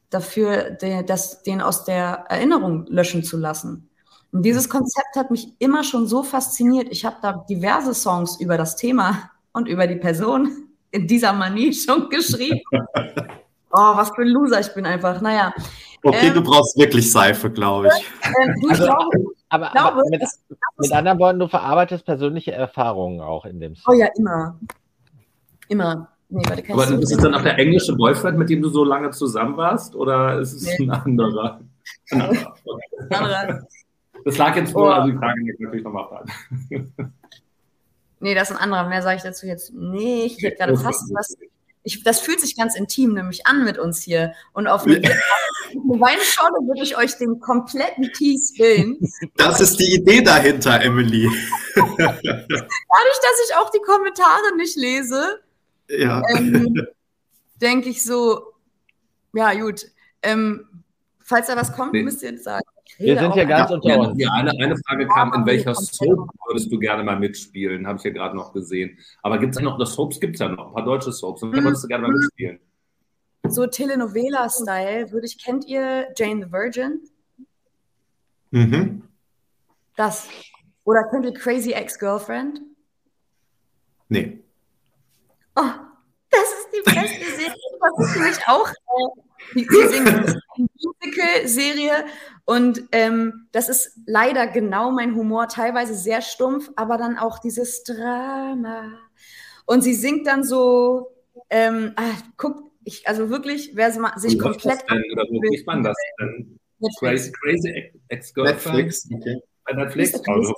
[0.08, 3.90] dafür, den, das, den aus der Erinnerung löschen zu lassen.
[4.30, 6.86] Und dieses Konzept hat mich immer schon so fasziniert.
[6.92, 11.72] Ich habe da diverse Songs über das Thema und über die Person in dieser Manie
[11.74, 12.60] schon geschrieben.
[13.72, 15.20] Oh, was für ein Loser ich bin einfach.
[15.20, 15.52] Naja.
[16.02, 18.10] Okay, ähm, du brauchst wirklich Seife, glaube ich.
[18.24, 19.18] Ähm, also, glaube,
[19.48, 20.42] aber, glaube, aber mit, das,
[20.76, 23.94] mit, anderen Worten, du verarbeitest persönliche Erfahrungen auch in dem Song.
[23.94, 24.58] Oh ja, immer.
[25.68, 26.08] Immer.
[26.28, 29.10] Nee, warte, aber ist es dann auch der englische Boyfriend, mit dem du so lange
[29.10, 29.94] zusammen warst?
[29.94, 30.86] Oder ist es nee.
[30.86, 31.60] ein anderer?
[32.10, 32.20] Ein
[33.10, 33.66] anderer.
[34.24, 34.92] Das lag jetzt vor, oh.
[34.92, 36.94] also die Frage jetzt natürlich nochmal fragen.
[38.20, 38.88] Nee, das ist ein anderer.
[38.88, 40.38] Mehr sage ich dazu jetzt nicht.
[40.38, 41.36] Ich hätte gerade fast was.
[41.84, 44.34] Ich, das fühlt sich ganz intim nämlich an mit uns hier.
[44.52, 48.98] Und auf eine Weinschorle würde ich euch den kompletten Tee spillen.
[49.36, 51.28] Das ist die Idee dahinter, Emily.
[51.74, 55.40] Dadurch, dass ich auch die Kommentare nicht lese,
[55.88, 56.22] ja.
[56.34, 56.86] ähm,
[57.60, 58.52] denke ich so,
[59.32, 59.86] ja gut,
[60.22, 60.84] ähm,
[61.24, 62.02] falls da was kommt, nee.
[62.02, 62.64] müsst ihr jetzt sagen.
[63.02, 64.18] Wir sind ja ganz unter uns.
[64.18, 67.86] Ja, eine, eine Frage kam, in welcher Soap würdest du gerne mal mitspielen?
[67.86, 68.98] Habe ich ja gerade noch gesehen.
[69.22, 71.42] Aber gibt es noch, das Soaps gibt es ja noch, ein paar deutsche Soaps.
[71.42, 72.58] Und wer würdest du gerne mal mitspielen?
[73.48, 77.00] So Telenovela-Style, würde ich, kennt ihr Jane the Virgin?
[78.50, 79.02] Mhm.
[79.96, 80.28] Das.
[80.84, 82.60] Oder kennt ihr Crazy Ex-Girlfriend?
[84.08, 84.40] Nee.
[85.56, 85.62] Oh,
[86.30, 87.56] das ist die beste Serie.
[87.80, 88.68] Das ist nämlich auch.
[88.68, 89.22] Äh,
[89.54, 89.66] die,
[90.82, 92.04] Musical-Serie
[92.44, 97.84] und ähm, das ist leider genau mein Humor, teilweise sehr stumpf, aber dann auch dieses
[97.84, 98.98] Drama.
[99.64, 101.08] Und sie singt dann so,
[101.50, 104.82] ähm, ah, guck, ich, also wirklich, wer sich und komplett.
[104.90, 106.58] Denn, oder wo kriegt man das denn?
[106.98, 108.74] Crazy, crazy Ex-Girlfriend.
[108.74, 109.40] Netflix, okay.
[109.64, 110.14] Bei Netflix.
[110.26, 110.52] Also,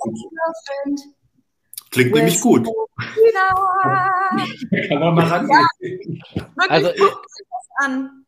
[1.91, 2.67] Klingt nämlich gut.
[4.89, 5.47] Kann man mal ran.
[5.47, 6.23] Ja, wirklich,
[6.67, 8.24] also, guckt sich das an.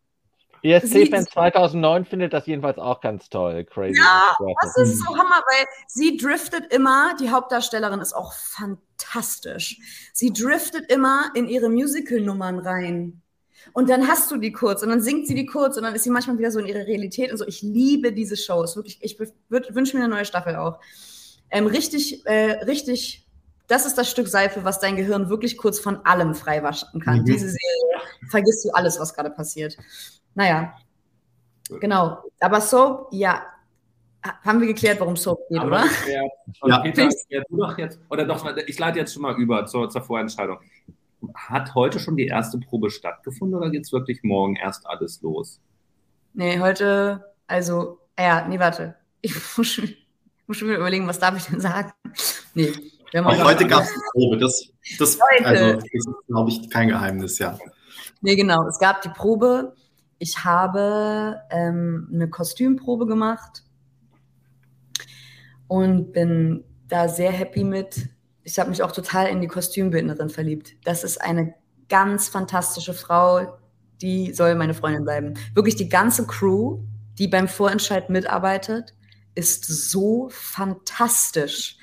[0.63, 3.63] ESC-Fan 2009 findet das jedenfalls auch ganz toll.
[3.65, 3.99] Crazy.
[3.99, 9.79] Ja, das ist so Hammer, weil sie driftet immer, die Hauptdarstellerin ist auch fantastisch.
[10.13, 13.21] Sie driftet immer in ihre Musical-Nummern rein.
[13.73, 16.03] Und dann hast du die kurz und dann singt sie die kurz und dann ist
[16.03, 17.45] sie manchmal wieder so in ihrer Realität und so.
[17.45, 18.99] Ich liebe diese Shows, wirklich.
[19.01, 20.79] Ich wünsche mir eine neue Staffel auch.
[21.49, 23.26] Ähm, richtig, äh, richtig,
[23.67, 27.19] das ist das Stück Seife, was dein Gehirn wirklich kurz von allem freiwaschen kann.
[27.19, 27.25] Mhm.
[27.25, 29.77] Diese Serie vergisst du alles, was gerade passiert.
[30.35, 30.73] Naja,
[31.79, 32.23] genau.
[32.39, 33.43] Aber Soap, ja,
[34.43, 35.85] haben wir geklärt, warum Soap geht, Aber oder?
[36.09, 36.23] Ja,
[36.65, 36.79] ja.
[36.83, 40.01] Peter, ja, du doch jetzt, oder doch, ich leite jetzt schon mal über zur, zur
[40.01, 40.59] Vorentscheidung.
[41.33, 45.59] Hat heute schon die erste Probe stattgefunden oder geht es wirklich morgen erst alles los?
[46.33, 48.95] Nee, heute, also, ja, nee, warte.
[49.21, 51.91] Ich, muss schon wieder überlegen, was darf ich denn sagen?
[52.53, 52.71] Nee.
[53.13, 54.37] Auch heute gab es eine Probe.
[54.37, 57.57] Das, das, also, das ist, glaube ich, kein Geheimnis, ja.
[58.21, 58.67] Nee, genau.
[58.67, 59.75] Es gab die Probe.
[60.19, 63.63] Ich habe ähm, eine Kostümprobe gemacht
[65.67, 68.09] und bin da sehr happy mit.
[68.43, 70.75] Ich habe mich auch total in die Kostümbildnerin verliebt.
[70.83, 71.53] Das ist eine
[71.89, 73.57] ganz fantastische Frau,
[74.01, 75.33] die soll meine Freundin bleiben.
[75.53, 76.79] Wirklich die ganze Crew,
[77.17, 78.93] die beim Vorentscheid mitarbeitet,
[79.35, 81.77] ist so fantastisch.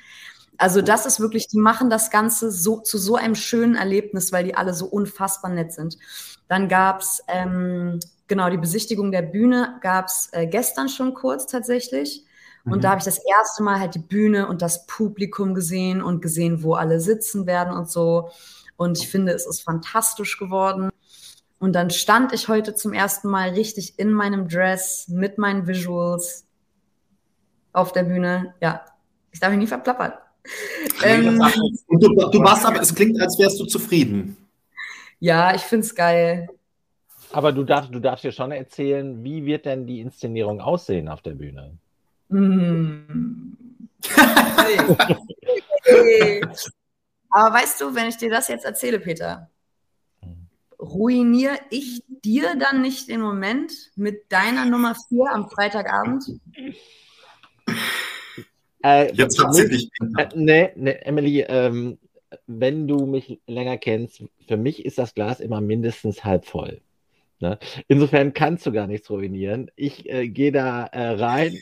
[0.57, 4.43] Also das ist wirklich, die machen das Ganze so zu so einem schönen Erlebnis, weil
[4.43, 5.97] die alle so unfassbar nett sind.
[6.47, 11.47] Dann gab es, ähm, genau, die Besichtigung der Bühne gab es äh, gestern schon kurz
[11.47, 12.25] tatsächlich.
[12.63, 12.81] Und mhm.
[12.81, 16.63] da habe ich das erste Mal halt die Bühne und das Publikum gesehen und gesehen,
[16.63, 18.29] wo alle sitzen werden und so.
[18.77, 20.89] Und ich finde, es ist fantastisch geworden.
[21.59, 26.45] Und dann stand ich heute zum ersten Mal richtig in meinem Dress mit meinen Visuals
[27.71, 28.53] auf der Bühne.
[28.61, 28.85] Ja,
[29.31, 30.13] ich darf mich nie verplappern.
[31.03, 31.41] Ähm,
[31.89, 34.37] du, du warst aber, es klingt, als wärst du zufrieden.
[35.19, 36.49] Ja, ich finde es geil.
[37.31, 41.21] Aber du darfst, du darfst dir schon erzählen, wie wird denn die Inszenierung aussehen auf
[41.21, 41.77] der Bühne?
[42.29, 43.55] Mm.
[47.29, 49.49] Aber weißt du, wenn ich dir das jetzt erzähle, Peter,
[50.79, 56.25] ruiniere ich dir dann nicht den Moment mit deiner Nummer 4 am Freitagabend?
[58.85, 59.89] Äh, Jetzt hat sie dich.
[60.15, 61.97] Äh, nee, nee, Emily, ähm,
[62.45, 66.81] wenn du mich länger kennst, für mich ist das Glas immer mindestens halb voll.
[67.39, 67.57] Ne?
[67.87, 69.71] Insofern kannst du gar nichts ruinieren.
[69.75, 71.59] Ich äh, gehe da äh, rein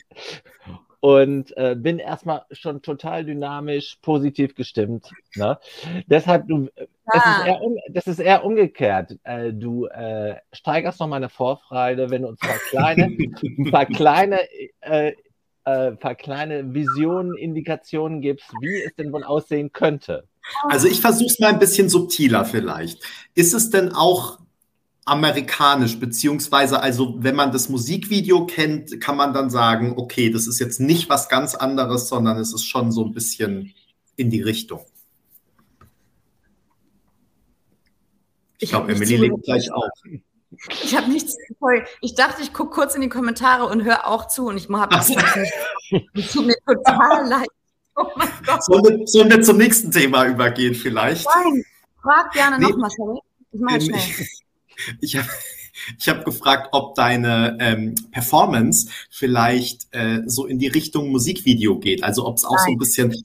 [1.00, 5.10] und äh, bin erstmal schon total dynamisch, positiv gestimmt.
[5.34, 5.58] Ne?
[6.06, 6.84] Deshalb, du, ah.
[7.06, 9.18] das, ist eher, das, ist eher, umgekehrt.
[9.24, 13.04] Äh, du äh, steigerst noch meine Vorfreude, wenn du uns ein paar kleine,
[13.58, 14.40] ein paar kleine,
[15.64, 20.28] äh, paar kleine Visionen, Indikationen gibst, wie es denn wohl aussehen könnte.
[20.68, 23.02] Also ich versuche es mal ein bisschen subtiler vielleicht.
[23.34, 24.38] Ist es denn auch
[25.06, 30.58] amerikanisch, beziehungsweise also wenn man das Musikvideo kennt, kann man dann sagen, okay, das ist
[30.60, 33.74] jetzt nicht was ganz anderes, sondern es ist schon so ein bisschen
[34.16, 34.80] in die Richtung.
[38.58, 39.90] Ich, glaube, Emily legt gleich auf.
[40.82, 41.36] Ich habe nichts.
[42.00, 44.94] Ich dachte, ich gucke kurz in die Kommentare und höre auch zu und ich habe
[44.94, 45.10] das
[46.14, 47.48] Es tut mir total leid.
[47.96, 48.64] Oh mein Gott.
[48.64, 51.26] Sollen wir, wir zum nächsten Thema übergehen vielleicht?
[51.26, 51.64] Nein,
[52.02, 53.20] frag gerne nee, nochmal, sorry.
[53.52, 54.00] Ich mache schnell.
[55.00, 55.28] Ich habe
[55.98, 62.02] ich hab gefragt, ob deine ähm, Performance vielleicht äh, so in die Richtung Musikvideo geht.
[62.02, 62.64] Also ob es auch Nein.
[62.66, 63.24] so ein bisschen.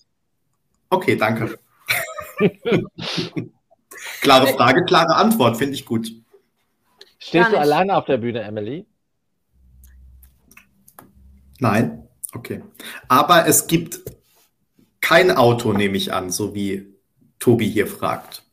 [0.89, 1.57] Okay, danke.
[4.21, 6.11] klare Frage, klare Antwort, finde ich gut.
[7.19, 8.87] Stehst du alleine auf der Bühne, Emily?
[11.59, 12.07] Nein.
[12.33, 12.63] Okay.
[13.07, 14.01] Aber es gibt
[15.01, 16.95] kein Auto, nehme ich an, so wie
[17.39, 18.43] Tobi hier fragt.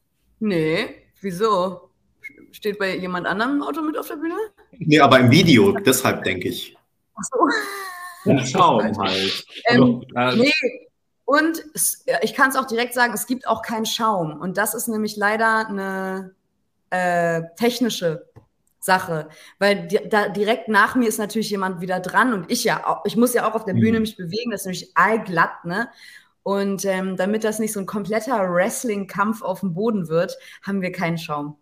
[0.40, 0.86] Nee,
[1.20, 1.90] wieso?
[2.50, 4.36] Steht bei jemand anderem ein Auto mit auf der Bühne?
[4.72, 6.76] Nee, aber im Video, deshalb denke ich.
[7.14, 8.30] Ach so.
[8.30, 9.46] Ja, Schaum halt.
[9.68, 10.04] Ähm,
[10.36, 10.52] nee,
[11.24, 14.40] und es, ich kann es auch direkt sagen, es gibt auch keinen Schaum.
[14.40, 16.34] Und das ist nämlich leider eine
[16.90, 18.26] äh, technische
[18.86, 19.28] Sache,
[19.58, 23.04] weil di da direkt nach mir ist natürlich jemand wieder dran und ich ja, auch,
[23.04, 24.02] ich muss ja auch auf der Bühne mhm.
[24.02, 25.88] mich bewegen, das ist nämlich allglatt, ne?
[26.42, 30.92] Und ähm, damit das nicht so ein kompletter Wrestling-Kampf auf dem Boden wird, haben wir
[30.92, 31.56] keinen Schaum.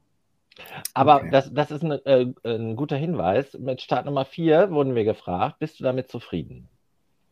[0.92, 1.30] Aber okay.
[1.32, 3.54] das, das ist ein, äh, ein guter Hinweis.
[3.58, 6.68] Mit Start Nummer 4 wurden wir gefragt, bist du damit zufrieden?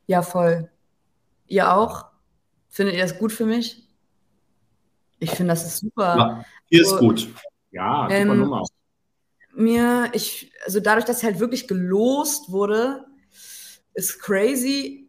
[0.07, 0.71] Ja, voll.
[1.47, 2.07] Ihr auch?
[2.71, 3.87] Findet ihr das gut für mich?
[5.19, 6.17] Ich finde, das ist super.
[6.17, 7.29] Ja, hier also, ist gut.
[7.71, 8.65] Ja, super ähm, Nummer.
[9.55, 13.05] Mir, ich, also dadurch, dass halt wirklich gelost wurde,
[13.95, 15.09] ist crazy.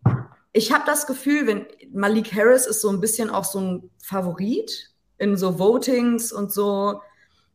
[0.52, 4.91] Ich habe das Gefühl, wenn Malik Harris ist so ein bisschen auch so ein Favorit
[5.18, 7.02] in so Votings und so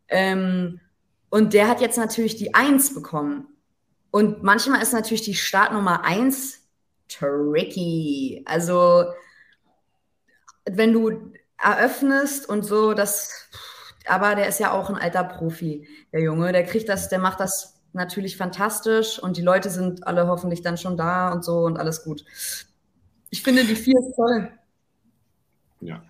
[0.08, 0.80] ähm,
[1.30, 3.46] und der hat jetzt natürlich die Eins bekommen.
[4.10, 6.66] Und manchmal ist natürlich die Startnummer Eins
[7.08, 8.42] tricky.
[8.46, 9.04] Also,
[10.64, 11.32] wenn du
[11.62, 13.48] eröffnest und so, das,
[14.06, 16.52] aber der ist ja auch ein alter Profi, der Junge.
[16.52, 20.78] Der kriegt das, der macht das natürlich fantastisch und die Leute sind alle hoffentlich dann
[20.78, 22.24] schon da und so und alles gut.
[23.30, 24.48] Ich finde die vier toll.
[25.80, 26.02] Ja,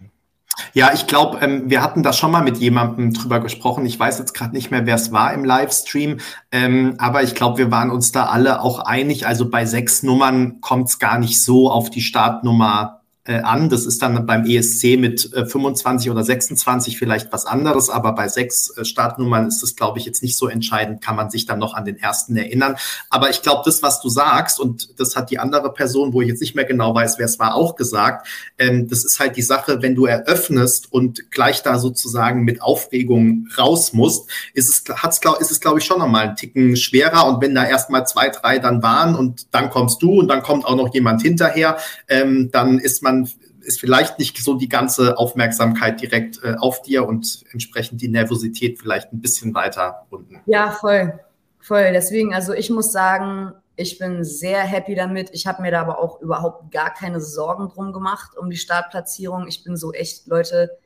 [0.73, 3.87] ja, ich glaube, ähm, wir hatten da schon mal mit jemandem drüber gesprochen.
[3.87, 6.19] Ich weiß jetzt gerade nicht mehr, wer es war im Livestream,
[6.53, 9.27] ähm, aber ich glaube, wir waren uns da alle auch einig.
[9.27, 12.98] Also bei sechs Nummern kommt es gar nicht so auf die Startnummer
[13.35, 13.69] an.
[13.69, 18.29] Das ist dann beim ESC mit äh, 25 oder 26 vielleicht was anderes, aber bei
[18.29, 21.59] sechs äh, Startnummern ist es, glaube ich, jetzt nicht so entscheidend, kann man sich dann
[21.59, 22.77] noch an den ersten erinnern.
[23.11, 26.29] Aber ich glaube, das, was du sagst, und das hat die andere Person, wo ich
[26.29, 28.27] jetzt nicht mehr genau weiß, wer es war, auch gesagt,
[28.59, 33.49] ähm, das ist halt die Sache, wenn du eröffnest und gleich da sozusagen mit Aufregung
[33.59, 37.27] raus musst, ist es, hat's, glaub, ist es, glaube ich, schon nochmal einen Ticken schwerer.
[37.27, 40.65] Und wenn da erstmal zwei, drei dann waren und dann kommst du und dann kommt
[40.65, 43.18] auch noch jemand hinterher, ähm, dann ist man
[43.61, 48.79] ist vielleicht nicht so die ganze Aufmerksamkeit direkt äh, auf dir und entsprechend die Nervosität
[48.79, 50.41] vielleicht ein bisschen weiter unten.
[50.47, 51.19] Ja, voll.
[51.61, 51.93] Voll.
[51.93, 55.31] Deswegen, also ich muss sagen, ich bin sehr happy damit.
[55.33, 59.47] Ich habe mir da aber auch überhaupt gar keine Sorgen drum gemacht, um die Startplatzierung.
[59.47, 60.77] Ich bin so echt, Leute,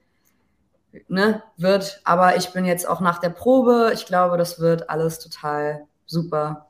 [1.08, 2.00] ne, wird.
[2.04, 3.92] Aber ich bin jetzt auch nach der Probe.
[3.94, 6.66] Ich glaube, das wird alles total super.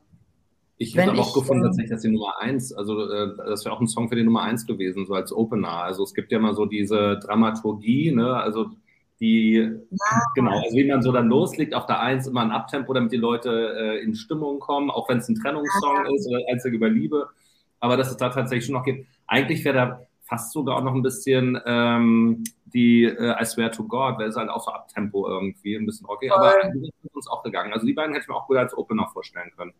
[0.82, 3.86] Ich hätte auch gefunden, tatsächlich, dass die Nummer 1, also äh, das wäre auch ein
[3.86, 5.82] Song für die Nummer 1 gewesen, so als Opener.
[5.82, 8.34] Also es gibt ja immer so diese Dramaturgie, ne?
[8.34, 8.70] Also
[9.20, 10.22] die, ja.
[10.34, 13.16] genau, also wie man so dann loslegt, auf der 1 immer ein Abtempo, damit die
[13.16, 16.14] Leute äh, in Stimmung kommen, auch wenn es ein Trennungssong ja.
[16.14, 17.28] ist oder einzig über Liebe.
[17.78, 19.06] Aber dass es da tatsächlich schon noch geht.
[19.28, 23.84] Eigentlich wäre da fast sogar auch noch ein bisschen ähm, die äh, I Swear to
[23.84, 26.30] God, weil es halt auch so Abtempo irgendwie, ein bisschen rocky.
[26.30, 27.72] Aber die ist uns auch gegangen.
[27.72, 29.72] Also die beiden hätte ich mir auch gut als Opener vorstellen können.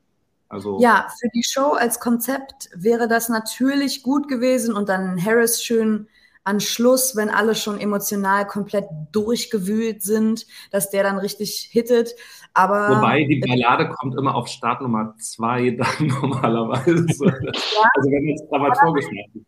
[0.52, 5.64] Also ja, für die Show als Konzept wäre das natürlich gut gewesen und dann Harris
[5.64, 6.08] schön
[6.44, 12.14] an Schluss, wenn alle schon emotional komplett durchgewühlt sind, dass der dann richtig hittet.
[12.52, 17.24] Aber Wobei die Ballade kommt immer auf Startnummer zwei dann normalerweise.
[17.24, 19.46] ja, also wenn jetzt dramaturgisch machen.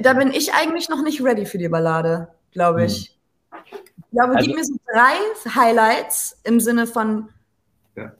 [0.00, 3.18] Da bin ich eigentlich noch nicht ready für die Ballade, glaube ich.
[3.50, 3.78] Hm.
[3.98, 7.28] Ich glaube, also, gib mir so drei Highlights im Sinne von
[7.94, 8.12] ja.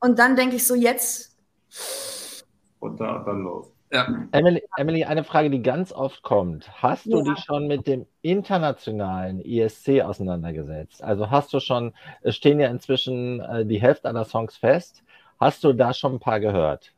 [0.00, 1.29] und dann denke ich so, jetzt
[2.80, 3.72] und da dann los.
[3.92, 4.06] Ja.
[4.30, 6.70] Emily, Emily, eine Frage, die ganz oft kommt.
[6.80, 7.34] Hast du ja.
[7.34, 11.02] dich schon mit dem internationalen ESC auseinandergesetzt?
[11.02, 11.92] Also hast du schon,
[12.22, 15.02] es stehen ja inzwischen äh, die Hälfte aller Songs fest.
[15.40, 16.92] Hast du da schon ein paar gehört?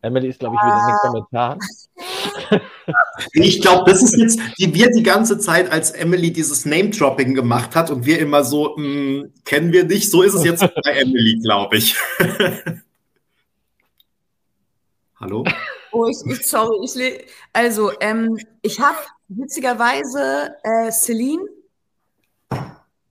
[0.00, 1.58] Emily ist, glaube ich, wieder in den Kommentaren.
[3.32, 7.74] Ich glaube, das ist jetzt, die wir die ganze Zeit, als Emily dieses Name-Dropping gemacht
[7.74, 10.92] hat und wir immer so, mh, hm, kennen wir nicht, so ist es jetzt bei
[10.92, 11.96] Emily, glaube ich.
[15.20, 15.44] Hallo?
[15.90, 18.98] Oh, ich, ich sorry, ich also ähm, ich habe
[19.28, 21.42] witzigerweise äh, Celine,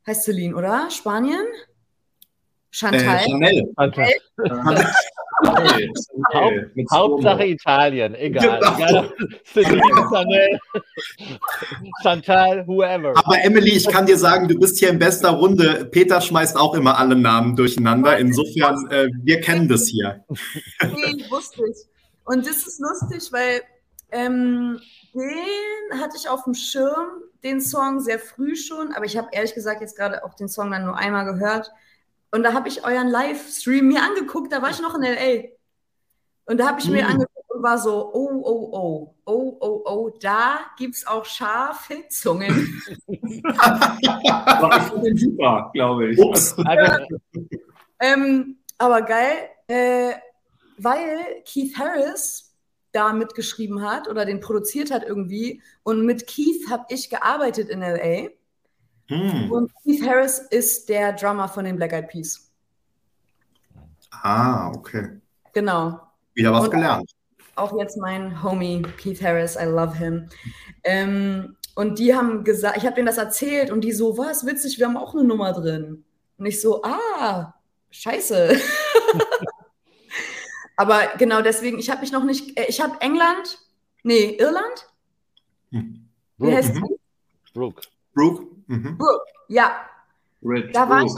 [0.06, 0.90] heißt Celine, oder?
[0.90, 1.46] Spanien?
[2.72, 3.18] Chantal.
[3.18, 3.74] Äh, Chanel.
[3.78, 4.14] Chantal.
[5.40, 5.94] Okay,
[6.34, 6.86] okay.
[6.92, 8.60] Hauptsache Italien, egal.
[8.78, 9.06] Genau.
[10.10, 10.60] Chanel,
[12.02, 13.14] Chantal, whoever.
[13.16, 15.86] Aber Emily, ich kann dir sagen, du bist hier in bester Runde.
[15.92, 18.18] Peter schmeißt auch immer alle Namen durcheinander.
[18.18, 20.24] Insofern, äh, wir kennen das hier.
[20.82, 21.78] Nee, wusste ich.
[22.26, 23.62] Und das ist lustig, weil
[24.12, 24.80] ähm,
[25.14, 29.54] den hatte ich auf dem Schirm, den Song sehr früh schon, aber ich habe ehrlich
[29.54, 31.72] gesagt jetzt gerade auch den Song dann nur einmal gehört.
[32.32, 35.50] Und da habe ich euren Livestream mir angeguckt, da war ich noch in LA.
[36.46, 37.08] Und da habe ich mir mm.
[37.08, 42.08] angeguckt und war so, oh, oh, oh, oh, oh, oh, da gibt es auch scharfe
[42.10, 42.82] Zungen.
[43.08, 46.20] war ich den super, glaube ich.
[48.00, 50.14] ähm, aber geil, äh,
[50.78, 52.54] weil Keith Harris
[52.92, 55.62] da mitgeschrieben hat oder den produziert hat irgendwie.
[55.84, 58.30] Und mit Keith habe ich gearbeitet in LA.
[59.08, 59.52] Hm.
[59.52, 62.52] Und Keith Harris ist der Drummer von den Black Eyed Peas.
[64.12, 65.22] Ah, okay.
[65.54, 66.00] Genau.
[66.34, 67.12] Wieder was Und gelernt.
[67.56, 70.30] Auch jetzt mein Homie Keith Harris, I love him.
[70.84, 74.78] Ähm, und die haben gesagt, ich habe denen das erzählt und die so, was witzig,
[74.78, 76.04] wir haben auch eine Nummer drin.
[76.38, 77.54] Und ich so, ah,
[77.90, 78.60] scheiße.
[80.76, 83.60] Aber genau deswegen, ich habe mich noch nicht, äh, ich habe England,
[84.04, 84.88] nee, Irland?
[85.72, 86.08] Hm.
[86.38, 86.98] Wie heißt mhm.
[87.54, 87.82] Brooke.
[88.14, 88.57] Brooke.
[88.68, 88.98] Mhm.
[89.48, 89.72] Ja.
[90.44, 91.12] Red da war ich.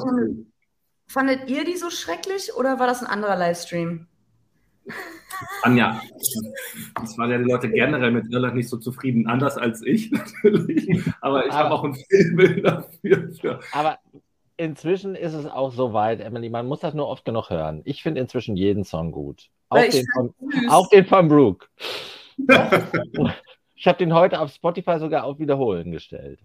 [1.07, 4.07] Fandet ihr die so schrecklich oder war das ein anderer Livestream?
[5.63, 6.01] Anja,
[6.95, 10.11] das waren ja die Leute generell mit Irland nicht so zufrieden, anders als ich
[10.43, 11.01] natürlich.
[11.21, 13.31] Aber ich habe auch ein Filmbild dafür.
[13.33, 13.59] Für.
[13.71, 13.97] Aber
[14.57, 17.81] inzwischen ist es auch so weit, Emily, man muss das nur oft genug hören.
[17.85, 19.49] Ich finde inzwischen jeden Song gut.
[19.69, 20.33] Auch, den von,
[20.67, 21.67] auch den von Brooke.
[23.75, 26.39] ich habe den heute auf Spotify sogar auf Wiederholen gestellt.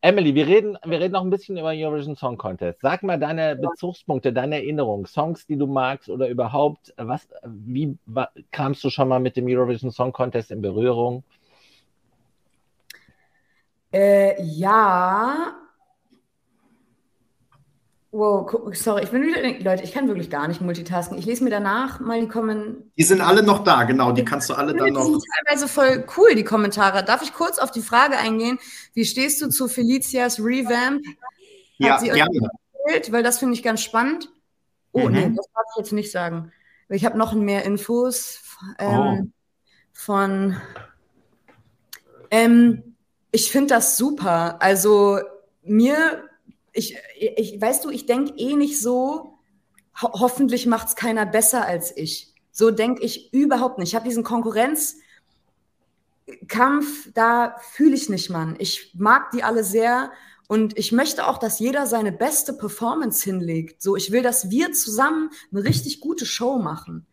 [0.00, 2.80] Emily, wir reden, wir reden noch ein bisschen über Eurovision Song Contest.
[2.80, 7.96] Sag mal deine Bezugspunkte, deine Erinnerungen, Songs, die du magst oder überhaupt, was, wie
[8.50, 11.22] kamst du schon mal mit dem Eurovision Song Contest in Berührung?
[13.92, 15.54] Äh, ja,
[18.10, 21.18] Wow, sorry, ich bin wieder, Leute, ich kann wirklich gar nicht multitasken.
[21.18, 22.82] Ich lese mir danach mal die Kommentare.
[22.96, 25.04] Die sind alle noch da, genau, die kannst du alle dann noch.
[25.04, 27.04] Die sind teilweise voll cool, die Kommentare.
[27.04, 28.58] Darf ich kurz auf die Frage eingehen?
[28.94, 31.04] Wie stehst du zu Felicias Revamp?
[31.06, 32.48] Hat ja, gerne.
[32.86, 33.12] Erzählt?
[33.12, 34.30] Weil das finde ich ganz spannend.
[34.92, 35.14] Oh, mhm.
[35.14, 36.50] nee, das darf ich jetzt nicht sagen.
[36.88, 38.40] Ich habe noch mehr Infos
[38.78, 39.26] ähm, oh.
[39.92, 40.56] von.
[42.30, 42.96] Ähm,
[43.32, 44.62] ich finde das super.
[44.62, 45.18] Also
[45.62, 46.27] mir
[46.78, 49.38] ich, ich weißt du, ich denke eh nicht so,
[50.00, 52.32] ho hoffentlich macht es keiner besser als ich.
[52.52, 53.88] So denke ich überhaupt nicht.
[53.88, 55.02] Ich habe diesen Konkurrenzkampf,
[57.14, 58.56] da fühle ich nicht, Mann.
[58.58, 60.12] Ich mag die alle sehr
[60.46, 63.82] und ich möchte auch, dass jeder seine beste Performance hinlegt.
[63.82, 67.06] So, ich will, dass wir zusammen eine richtig gute Show machen.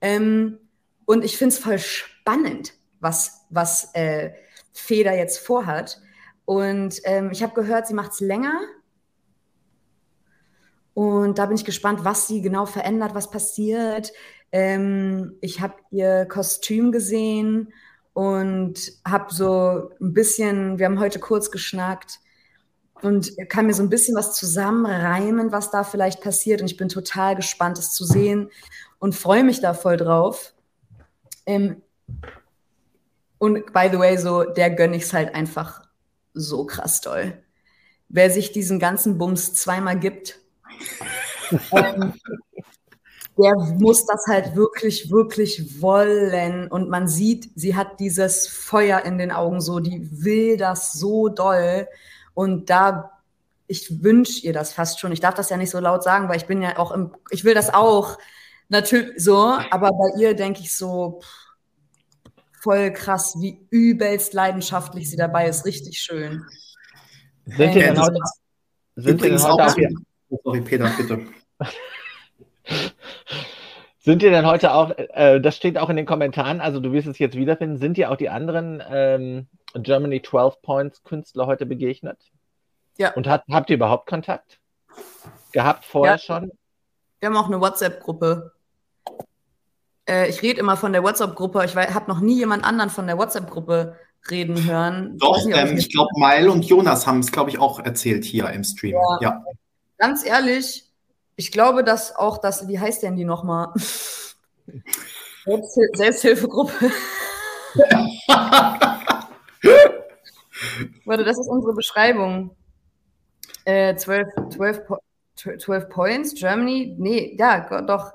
[0.00, 0.58] Ähm,
[1.06, 4.32] und ich finde es voll spannend, was, was äh,
[4.72, 6.00] Feder jetzt vorhat.
[6.44, 8.60] Und ähm, ich habe gehört, sie macht es länger
[10.98, 14.12] und da bin ich gespannt, was sie genau verändert, was passiert.
[14.50, 17.72] Ähm, ich habe ihr Kostüm gesehen
[18.14, 18.74] und
[19.06, 22.18] habe so ein bisschen, wir haben heute kurz geschnackt
[23.00, 26.62] und kann mir so ein bisschen was zusammenreimen, was da vielleicht passiert.
[26.62, 28.50] Und ich bin total gespannt, es zu sehen
[28.98, 30.52] und freue mich da voll drauf.
[31.46, 31.80] Ähm,
[33.38, 35.80] und by the way, so, der gönne ich es halt einfach
[36.34, 37.40] so krass doll.
[38.08, 40.40] Wer sich diesen ganzen Bums zweimal gibt,
[41.72, 42.14] ähm,
[43.38, 46.68] der muss das halt wirklich, wirklich wollen.
[46.68, 51.28] Und man sieht, sie hat dieses Feuer in den Augen so, die will das so
[51.28, 51.86] doll.
[52.34, 53.12] Und da,
[53.66, 55.12] ich wünsche ihr das fast schon.
[55.12, 57.44] Ich darf das ja nicht so laut sagen, weil ich bin ja auch im, ich
[57.44, 58.18] will das auch.
[58.70, 61.48] Natürlich so, aber bei ihr denke ich so, pff,
[62.60, 65.64] voll krass, wie übelst leidenschaftlich sie dabei ist.
[65.64, 66.44] Richtig schön.
[67.46, 68.20] Sind wir denn heute,
[68.96, 69.76] sind wir heute auch,
[70.30, 71.26] Sorry, Peter, bitte.
[73.98, 77.08] Sind dir denn heute auch, äh, das steht auch in den Kommentaren, also du wirst
[77.08, 82.18] es jetzt wiederfinden, sind dir auch die anderen ähm, Germany 12 Points Künstler heute begegnet?
[82.96, 83.12] Ja.
[83.12, 84.60] Und hat, habt ihr überhaupt Kontakt
[85.52, 86.18] gehabt vorher ja.
[86.18, 86.52] schon?
[87.20, 88.52] Wir haben auch eine WhatsApp-Gruppe.
[90.08, 91.64] Äh, ich rede immer von der WhatsApp-Gruppe.
[91.64, 93.96] Ich habe noch nie jemand anderen von der WhatsApp-Gruppe
[94.30, 95.18] reden hören.
[95.18, 98.48] Doch, ich, ähm, ich glaube, Meil und Jonas haben es, glaube ich, auch erzählt hier
[98.50, 98.94] im Stream.
[98.94, 99.18] Ja.
[99.20, 99.44] ja
[99.98, 100.84] ganz ehrlich,
[101.36, 103.72] ich glaube, dass auch das, wie heißt denn die nochmal?
[105.44, 106.72] Selbsthil Selbsthilfegruppe.
[111.04, 112.56] Warte, das ist unsere Beschreibung.
[113.64, 114.82] Äh, 12, 12,
[115.58, 116.96] 12 Points, Germany.
[116.98, 118.14] Nee, ja, doch.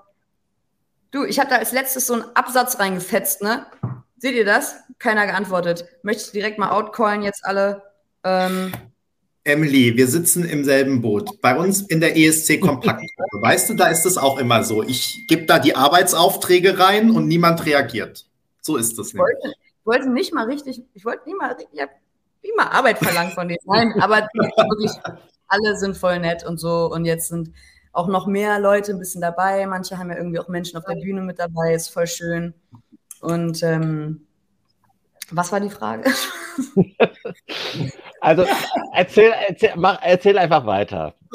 [1.12, 3.68] Du, ich habe da als letztes so einen Absatz reingefetzt, ne?
[4.18, 4.76] Seht ihr das?
[5.00, 5.86] Keiner geantwortet.
[6.02, 7.84] Möchte ich direkt mal outcallen jetzt alle.
[8.24, 8.72] Ähm,
[9.46, 11.42] Emily, wir sitzen im selben Boot.
[11.42, 13.42] Bei uns in der ESC Kompaktgruppe.
[13.42, 14.84] weißt du, da ist es auch immer so.
[14.84, 18.26] Ich gebe da die Arbeitsaufträge rein und niemand reagiert.
[18.62, 19.22] So ist es nicht.
[19.22, 21.92] Wollte, ich wollte nicht mal richtig, ich wollte nie mal, ich habe
[22.42, 23.60] nie mal Arbeit verlangt von denen.
[23.66, 24.92] Nein, aber wirklich
[25.48, 26.90] alle sind voll nett und so.
[26.90, 27.52] Und jetzt sind
[27.92, 29.66] auch noch mehr Leute ein bisschen dabei.
[29.68, 31.74] Manche haben ja irgendwie auch Menschen auf der Bühne mit dabei.
[31.74, 32.54] Ist voll schön.
[33.22, 34.26] Und ähm,
[35.36, 36.10] was war die Frage?
[38.22, 38.46] Also
[38.94, 41.14] erzähl, erzähl, mach, erzähl einfach weiter.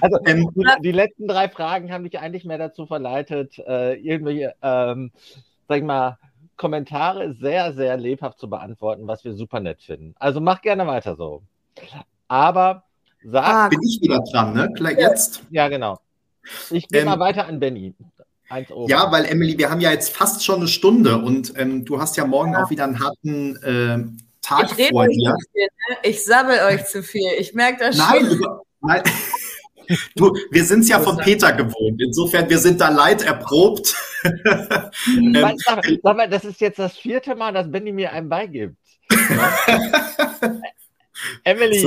[0.00, 0.48] also ähm,
[0.82, 5.10] die letzten drei Fragen haben dich eigentlich mehr dazu verleitet, äh, irgendwelche, ähm,
[5.68, 6.18] sag ich mal,
[6.56, 10.14] Kommentare sehr, sehr lebhaft zu beantworten, was wir super nett finden.
[10.18, 11.42] Also mach gerne weiter so.
[12.28, 12.84] Aber
[13.22, 13.44] sag.
[13.44, 14.72] Ah, bin ich wieder dran, ne?
[14.96, 15.42] Jetzt?
[15.50, 15.98] Ja, genau.
[16.70, 17.94] Ich gehe ähm, mal weiter an Benny.
[18.86, 22.16] Ja, weil Emily, wir haben ja jetzt fast schon eine Stunde und ähm, du hast
[22.16, 22.64] ja morgen ja.
[22.64, 25.34] auch wieder einen harten äh, Tag ich vor dir.
[25.52, 25.96] Viel, ne?
[26.02, 27.30] Ich sabbel euch zu viel.
[27.38, 28.60] Ich merke das nein, schon.
[28.80, 29.02] Nein.
[30.16, 32.00] Du, wir sind es ja von Peter gewohnt.
[32.00, 33.94] Insofern, wir sind da leid erprobt.
[34.24, 38.78] ähm, sag, sag mal, das ist jetzt das vierte Mal, dass Benny mir einen beigibt.
[41.44, 41.84] Emily,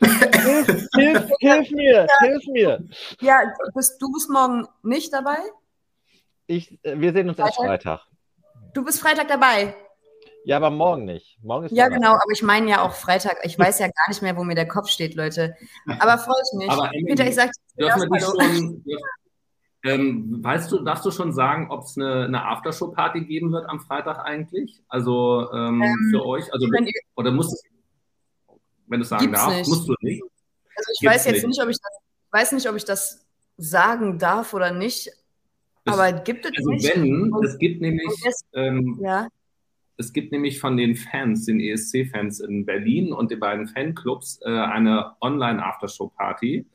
[0.00, 2.84] hilf, hilf, hilf, mir, hilf mir.
[3.20, 3.42] Ja,
[3.74, 5.38] bist, du bist morgen nicht dabei?
[6.46, 8.00] Ich, äh, wir sehen uns erst Freitag.
[8.74, 9.74] Du bist Freitag dabei.
[10.44, 11.38] Ja, aber morgen nicht.
[11.42, 13.38] Morgen ist ja, genau, aber ich meine ja auch Freitag.
[13.42, 15.56] Ich weiß ja gar nicht mehr, wo mir der Kopf steht, Leute.
[15.98, 16.70] Aber freue ich mich.
[16.70, 18.84] Aber Peter, ich sag dürfen wir schon,
[19.82, 23.80] ähm, weißt du, darfst du schon sagen, ob es eine, eine Aftershow-Party geben wird am
[23.80, 24.82] Freitag eigentlich?
[24.88, 26.52] Also ähm, ähm, für euch?
[26.52, 26.68] Also,
[27.16, 27.75] oder musst du,
[28.88, 29.68] wenn du es sagen darfst, nicht.
[29.68, 30.22] musst du nicht?
[30.22, 31.46] Also ich Gibt's weiß jetzt nicht.
[31.46, 31.98] nicht, ob ich das,
[32.30, 33.26] weiß nicht, ob ich das
[33.56, 35.10] sagen darf oder nicht.
[35.84, 36.96] Aber gibt es also nicht?
[36.96, 38.10] wenn, es gibt nämlich,
[38.54, 39.28] ähm, ja
[39.98, 44.50] es gibt nämlich von den Fans, den ESC-Fans in Berlin und den beiden Fanclubs äh,
[44.50, 46.66] eine Online-Aftershow-Party.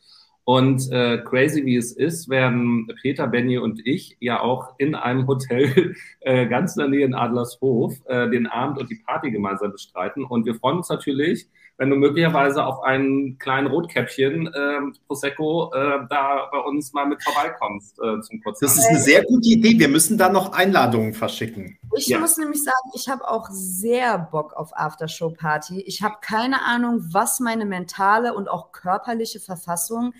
[0.44, 5.28] Und äh, crazy wie es ist, werden Peter, Benny und ich ja auch in einem
[5.28, 9.72] Hotel äh, ganz in der Nähe in Adlershof äh, den Abend und die Party gemeinsam
[9.72, 10.24] bestreiten.
[10.24, 11.48] Und wir freuen uns natürlich,
[11.82, 17.24] wenn du möglicherweise auf einen kleinen Rotkäppchen äh, Prosecco äh, da bei uns mal mit
[17.24, 18.60] vorbeikommst äh, zum Kurz.
[18.60, 19.80] Das ist eine sehr gute Idee.
[19.80, 21.80] Wir müssen da noch Einladungen verschicken.
[21.98, 22.20] Ich ja.
[22.20, 25.82] muss nämlich sagen, ich habe auch sehr Bock auf Aftershow-Party.
[25.82, 30.14] Ich habe keine Ahnung, was meine mentale und auch körperliche Verfassung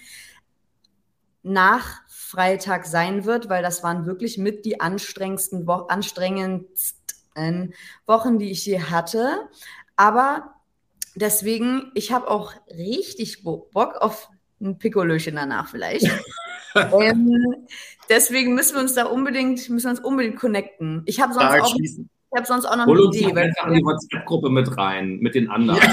[1.44, 7.76] nach Freitag sein wird, weil das waren wirklich mit die anstrengendsten, Wo anstrengendsten
[8.08, 9.48] Wochen, die ich je hatte.
[9.96, 10.51] Aber
[11.16, 14.30] deswegen, ich habe auch richtig Bock auf
[14.62, 16.10] ein Pikolöchen danach vielleicht.
[16.76, 17.68] ähm,
[18.10, 21.04] deswegen müssen wir uns da unbedingt, müssen wir uns unbedingt connecten.
[21.06, 21.76] Ich habe sonst auch.
[22.34, 23.26] Ich habe sonst auch noch Hol eine Idee.
[23.26, 25.82] In die WhatsApp-Gruppe mit rein, mit den anderen.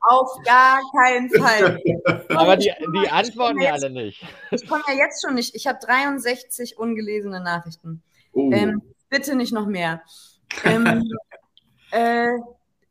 [0.00, 1.78] Auf gar keinen Fall.
[2.30, 4.26] Aber die, die antworten ja alle nicht.
[4.50, 5.54] Ich komme ja jetzt schon nicht.
[5.54, 8.02] Ich habe 63 ungelesene Nachrichten.
[8.32, 8.50] Oh.
[8.52, 10.02] Ähm, bitte nicht noch mehr.
[10.64, 11.04] Ähm,
[11.92, 12.30] äh,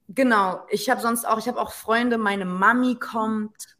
[0.09, 3.77] Genau, ich habe sonst auch, ich habe auch Freunde, meine Mami kommt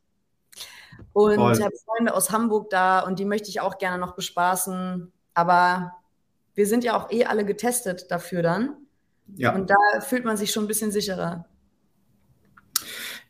[1.14, 5.12] und ich habe Freunde aus Hamburg da und die möchte ich auch gerne noch bespaßen.
[5.34, 5.94] Aber
[6.54, 8.76] wir sind ja auch eh alle getestet dafür dann.
[9.36, 9.54] Ja.
[9.54, 11.46] Und da fühlt man sich schon ein bisschen sicherer.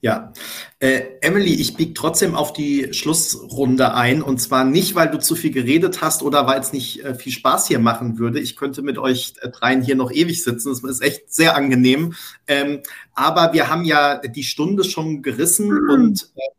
[0.02, 0.32] Ja,
[0.80, 5.36] äh, Emily, ich biege trotzdem auf die Schlussrunde ein und zwar nicht, weil du zu
[5.36, 8.40] viel geredet hast oder weil es nicht äh, viel Spaß hier machen würde.
[8.40, 10.70] Ich könnte mit euch äh, dreien hier noch ewig sitzen.
[10.70, 12.14] Das ist echt sehr angenehm.
[12.48, 12.82] Ähm,
[13.14, 15.90] aber wir haben ja die Stunde schon gerissen mhm.
[15.90, 16.57] und äh,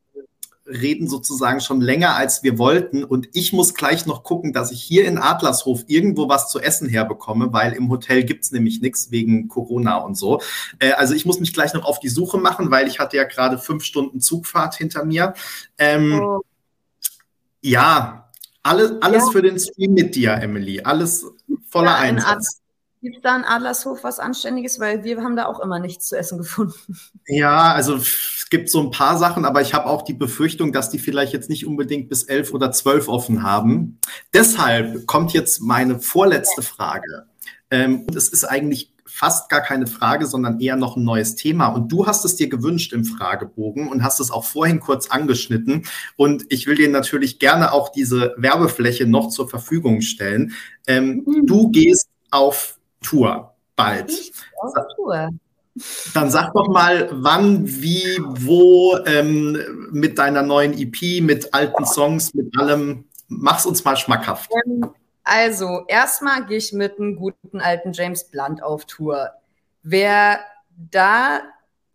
[0.69, 3.05] reden sozusagen schon länger, als wir wollten.
[3.05, 6.89] Und ich muss gleich noch gucken, dass ich hier in Adlershof irgendwo was zu essen
[6.89, 10.41] herbekomme, weil im Hotel gibt's nämlich nichts wegen Corona und so.
[10.79, 13.25] Äh, also ich muss mich gleich noch auf die Suche machen, weil ich hatte ja
[13.25, 15.35] gerade fünf Stunden Zugfahrt hinter mir.
[15.79, 16.41] Ähm, oh.
[17.61, 18.31] Ja,
[18.63, 19.33] alles, alles ja.
[19.33, 20.81] für den Stream mit dir, Emily.
[20.83, 21.27] Alles
[21.69, 22.61] voller ja, Einsatz.
[23.01, 24.81] Gibt es da in Adlershof was Anständiges?
[24.81, 26.99] Weil wir haben da auch immer nichts zu essen gefunden.
[27.27, 30.91] Ja, also es gibt so ein paar Sachen, aber ich habe auch die Befürchtung, dass
[30.91, 33.99] die vielleicht jetzt nicht unbedingt bis elf oder zwölf offen haben.
[34.35, 37.27] Deshalb kommt jetzt meine vorletzte Frage.
[37.71, 41.69] Ähm, und es ist eigentlich fast gar keine Frage, sondern eher noch ein neues Thema.
[41.69, 45.87] Und du hast es dir gewünscht im Fragebogen und hast es auch vorhin kurz angeschnitten.
[46.17, 50.53] Und ich will dir natürlich gerne auch diese Werbefläche noch zur Verfügung stellen.
[50.87, 51.47] Ähm, mhm.
[51.47, 54.11] Du gehst auf Tour bald.
[54.61, 55.31] auf Tour.
[56.15, 62.35] Dann sag doch mal, wann, wie, wo, ähm, mit deiner neuen EP, mit alten Songs,
[62.35, 63.05] mit allem.
[63.29, 64.51] Mach's uns mal schmackhaft.
[64.67, 64.91] Ähm,
[65.23, 69.31] also, erstmal gehe ich mit einem guten alten James Blunt auf Tour.
[69.83, 70.41] Wer
[70.77, 71.43] da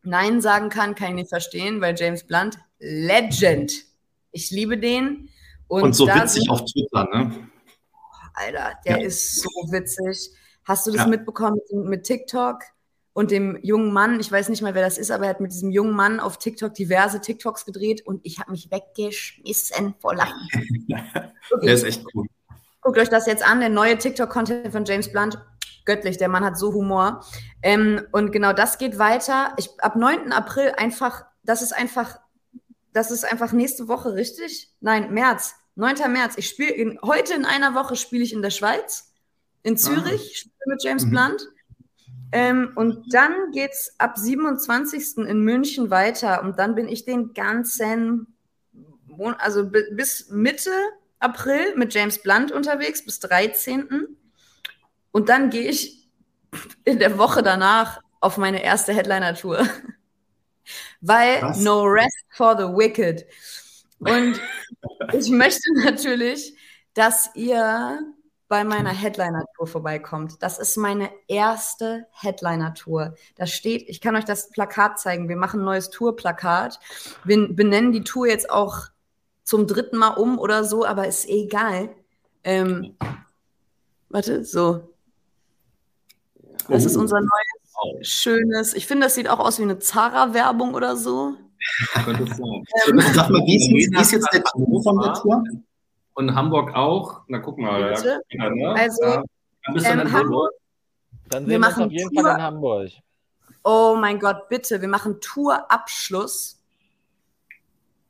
[0.03, 3.71] Nein sagen kann, kann ich nicht verstehen, weil James Blunt, Legend.
[4.31, 5.29] Ich liebe den.
[5.67, 7.49] Und, Und so witzig auf Twitter, ne?
[8.35, 9.05] Alter, der ja.
[9.07, 10.31] ist so witzig.
[10.65, 11.07] Hast du das ja.
[11.07, 12.59] mitbekommen mit, TikTok?
[13.13, 15.51] und dem jungen Mann, ich weiß nicht mal, wer das ist, aber er hat mit
[15.51, 20.47] diesem jungen Mann auf TikTok diverse TikToks gedreht und ich habe mich weggeschmissen vor Lachen.
[21.51, 21.65] Okay.
[21.65, 22.25] Der ist echt cool.
[22.81, 25.37] Guckt euch das jetzt an, der neue TikTok-Content von James Blunt.
[25.85, 27.23] Göttlich, der Mann hat so Humor.
[27.61, 29.53] Ähm, und genau das geht weiter.
[29.57, 30.31] Ich, ab 9.
[30.31, 32.19] April einfach, das ist einfach,
[32.93, 34.69] das ist einfach nächste Woche, richtig?
[34.79, 35.53] Nein, März.
[35.75, 36.11] 9.
[36.11, 36.37] März.
[36.37, 39.12] Ich spiele, heute in einer Woche spiele ich in der Schweiz
[39.63, 40.63] in Zürich ah.
[40.67, 41.09] mit James mhm.
[41.09, 41.47] Blunt.
[42.31, 45.17] Ähm, und dann geht es ab 27.
[45.17, 48.35] in München weiter und dann bin ich den ganzen,
[49.05, 50.71] Mon also bis Mitte
[51.19, 53.87] April mit James Blunt unterwegs, bis 13.
[55.11, 56.07] Und dann gehe ich
[56.83, 59.67] in der Woche danach auf meine erste Headliner-Tour.
[61.01, 61.59] Weil Was?
[61.59, 63.25] No Rest for the Wicked.
[63.99, 64.39] Und
[65.13, 66.55] ich möchte natürlich,
[66.93, 67.99] dass ihr
[68.53, 70.43] bei meiner Headliner-Tour vorbeikommt.
[70.43, 73.15] Das ist meine erste Headliner-Tour.
[73.35, 75.27] Da steht, ich kann euch das Plakat zeigen.
[75.27, 76.79] Wir machen ein neues Tour-Plakat.
[77.23, 78.89] Wir benennen die Tour jetzt auch
[79.43, 81.89] zum dritten Mal um oder so, aber ist egal.
[82.43, 82.95] Ähm,
[84.09, 84.93] warte, so.
[86.67, 88.75] Das ist unser neues, schönes.
[88.75, 91.33] Ich finde, das sieht auch aus wie eine Zara-Werbung oder so.
[92.05, 92.63] Könnte sein.
[92.87, 95.43] Ähm, Sag mal, wie ist, wie ist jetzt der Tour von der Tour?
[96.15, 97.21] Und Hamburg auch.
[97.27, 97.91] Na, guck mal.
[97.91, 98.69] Ja, ja, ne?
[98.69, 99.23] Also, ja.
[99.65, 100.51] dann bist du ähm, in Hamburg.
[101.29, 102.23] Dann sehen wir uns auf jeden Tour.
[102.23, 102.89] Fall in Hamburg.
[103.63, 104.81] Oh mein Gott, bitte.
[104.81, 106.61] Wir machen Tourabschluss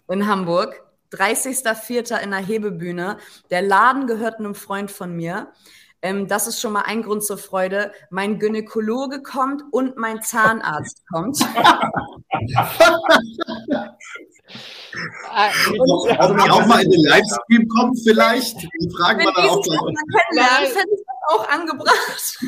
[0.10, 0.84] in Hamburg.
[1.12, 2.20] 30.04.
[2.22, 3.18] in der Hebebühne.
[3.51, 5.54] Der Laden gehört einem Freund von mir.
[6.04, 7.93] Ähm, das ist schon mal ein Grund zur Freude.
[8.10, 11.39] Mein Gynäkologe kommt und mein Zahnarzt kommt.
[15.32, 18.62] Also die auch mal in den Livestream kommt vielleicht.
[18.62, 19.78] Die fragen wir dann auch gleich.
[19.78, 22.39] Kennenlernen, fände ich das auch angebracht.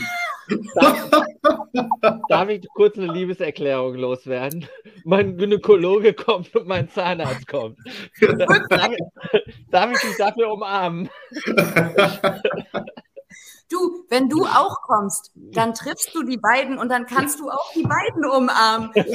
[0.76, 4.68] Darf, darf, ich kurz eine Liebeserklärung loswerden?
[5.06, 7.80] Mein Gynäkologe kommt und mein Zahnarzt kommt.
[8.20, 8.92] Darf,
[9.72, 11.10] darf ich dich dafür umarmen?
[13.70, 17.72] Du, wenn du auch kommst, dann triffst du die beiden und dann kannst du auch
[17.74, 18.92] die beiden umarmen.
[18.94, 19.06] Das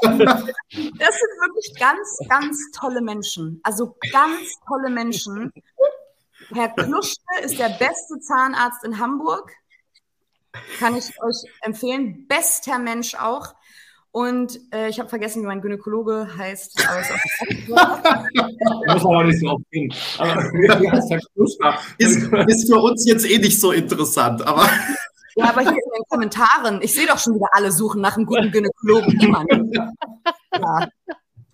[0.00, 3.60] sind wirklich ganz, ganz tolle Menschen.
[3.64, 5.52] Also ganz tolle Menschen.
[6.52, 9.52] Herr Kluschke ist der beste Zahnarzt in Hamburg.
[10.78, 12.26] Kann ich euch empfehlen.
[12.28, 13.54] Bester Mensch auch.
[14.12, 16.84] Und äh, ich habe vergessen, wie mein Gynäkologe heißt.
[16.88, 17.10] Aber ist,
[17.68, 19.90] Muss aber nicht so oft gehen.
[21.98, 24.68] ist, ist für uns jetzt eh nicht so interessant, aber.
[25.36, 28.26] Ja, aber hier in den Kommentaren, ich sehe doch schon wieder alle suchen nach einem
[28.26, 29.72] guten Gynäkologen.
[30.52, 30.88] Ja.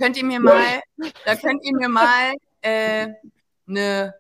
[0.01, 0.81] Könnt ihr mir mal,
[1.27, 2.33] da könnt ihr mir mal
[2.63, 3.09] äh,
[3.69, 4.15] eine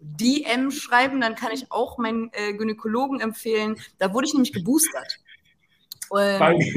[0.00, 3.76] DM schreiben, dann kann ich auch meinen äh, Gynäkologen empfehlen.
[3.98, 5.20] Da wurde ich nämlich geboostert.
[6.12, 6.76] Und,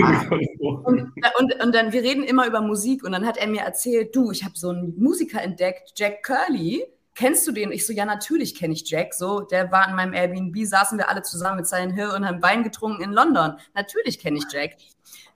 [0.85, 4.15] und, und, und, dann, wir reden immer über Musik und dann hat er mir erzählt,
[4.15, 6.85] du, ich habe so einen Musiker entdeckt, Jack Curley.
[7.15, 7.73] Kennst du den?
[7.73, 9.13] Ich so, ja, natürlich kenne ich Jack.
[9.13, 12.41] So, der war in meinem Airbnb, saßen wir alle zusammen mit seinen Hill und haben
[12.41, 13.57] Wein getrunken in London.
[13.73, 14.77] Natürlich kenne ich Jack.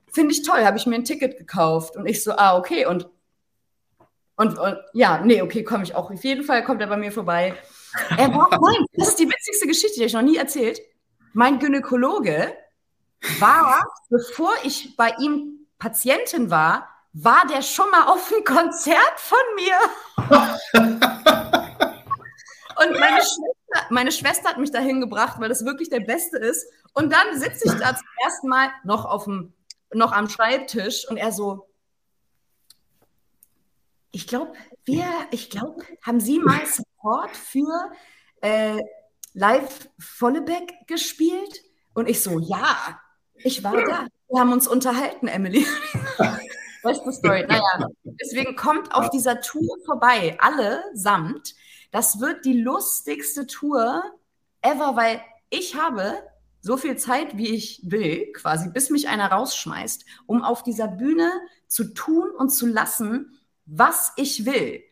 [0.08, 1.98] Finde ich toll, habe ich mir ein Ticket gekauft.
[1.98, 2.86] Und ich so, ah, okay.
[2.86, 3.10] Und,
[4.38, 6.10] und, und ja, nee, okay, komme ich auch.
[6.10, 7.54] Auf jeden Fall kommt er bei mir vorbei.
[8.18, 10.80] Er war, nein, das ist die witzigste Geschichte, die ich noch nie erzählt.
[11.34, 12.54] Mein Gynäkologe
[13.40, 19.40] war, bevor ich bei ihm Patientin war, war der schon mal auf ein Konzert von
[19.56, 19.78] mir.
[22.80, 26.66] Und meine Schwester, meine Schwester hat mich dahin gebracht, weil das wirklich der Beste ist.
[26.94, 29.54] Und dann sitze ich da zum ersten Mal noch, auf dem,
[29.94, 31.68] noch am Schreibtisch und er so,
[34.12, 34.54] ich glaube,
[34.86, 37.92] wir, ich glaube, haben Sie mal Support für
[38.42, 38.82] äh,
[39.34, 41.64] Live Vollebeck gespielt?
[41.94, 43.00] Und ich so, ja.
[43.44, 44.08] Ich war da.
[44.30, 45.66] Wir haben uns unterhalten, Emily.
[46.84, 47.46] weißt du, Story?
[47.48, 51.56] Naja, deswegen kommt auf dieser Tour vorbei, alle samt.
[51.92, 54.04] Das wird die lustigste Tour
[54.62, 56.22] ever, weil ich habe
[56.62, 61.32] so viel Zeit, wie ich will, quasi, bis mich einer rausschmeißt, um auf dieser Bühne
[61.68, 64.84] zu tun und zu lassen, was ich will.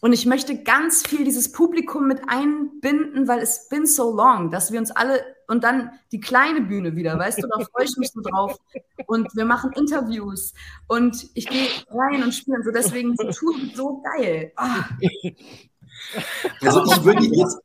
[0.00, 4.72] Und ich möchte ganz viel dieses Publikum mit einbinden, weil es been so long, dass
[4.72, 8.10] wir uns alle und dann die kleine Bühne wieder, weißt du, da freue ich mich
[8.10, 8.58] so drauf.
[9.06, 10.54] Und wir machen Interviews
[10.88, 12.62] und ich gehe rein und spiele.
[12.64, 14.52] So deswegen die Tour so geil.
[14.56, 15.28] Oh.
[16.62, 17.60] Also ich würde jetzt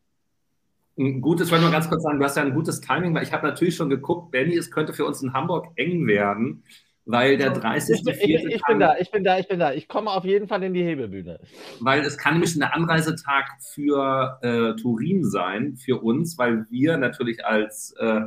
[0.97, 3.32] ein gutes, wollte nur ganz kurz sagen, du hast ja ein gutes Timing, weil ich
[3.32, 6.63] habe natürlich schon geguckt, Benny, es könnte für uns in Hamburg eng werden
[7.07, 8.01] weil der 30.
[8.05, 9.73] Ich, ich, ich bin da, ich bin da, ich bin da.
[9.73, 11.39] Ich komme auf jeden Fall in die Hebelbühne.
[11.79, 17.45] Weil es kann nämlich ein Anreisetag für äh, Turin sein, für uns, weil wir natürlich
[17.45, 18.21] als äh,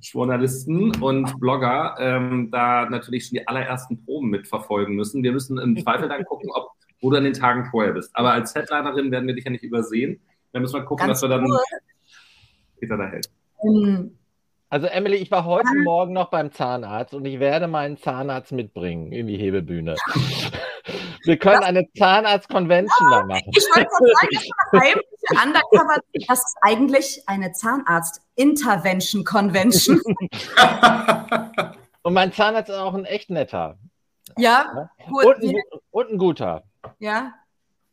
[0.00, 5.22] Journalisten und Blogger ähm, da natürlich schon die allerersten Proben mitverfolgen müssen.
[5.22, 8.10] Wir müssen im Zweifel dann gucken, ob, wo du an den Tagen vorher bist.
[8.14, 10.20] Aber als Headlinerin werden wir dich ja nicht übersehen.
[10.52, 11.46] Dann müssen wir gucken, Ganz dass wir dann
[12.78, 13.30] Peter da hält.
[13.56, 14.18] Um,
[14.74, 19.12] also Emily, ich war heute Morgen noch beim Zahnarzt und ich werde meinen Zahnarzt mitbringen
[19.12, 19.94] in die Hebelbühne.
[21.22, 23.52] Wir können eine Zahnarzt-Convention da machen.
[23.54, 23.88] Ich wollte
[24.72, 25.00] sagen,
[25.30, 30.02] das Undercover, das ist eigentlich eine Zahnarzt-Intervention-Convention.
[32.02, 33.78] und mein Zahnarzt ist auch ein echt netter.
[34.36, 35.24] Ja, gut.
[35.24, 35.54] Und, ein,
[35.92, 36.64] und ein guter.
[36.98, 37.32] Ja.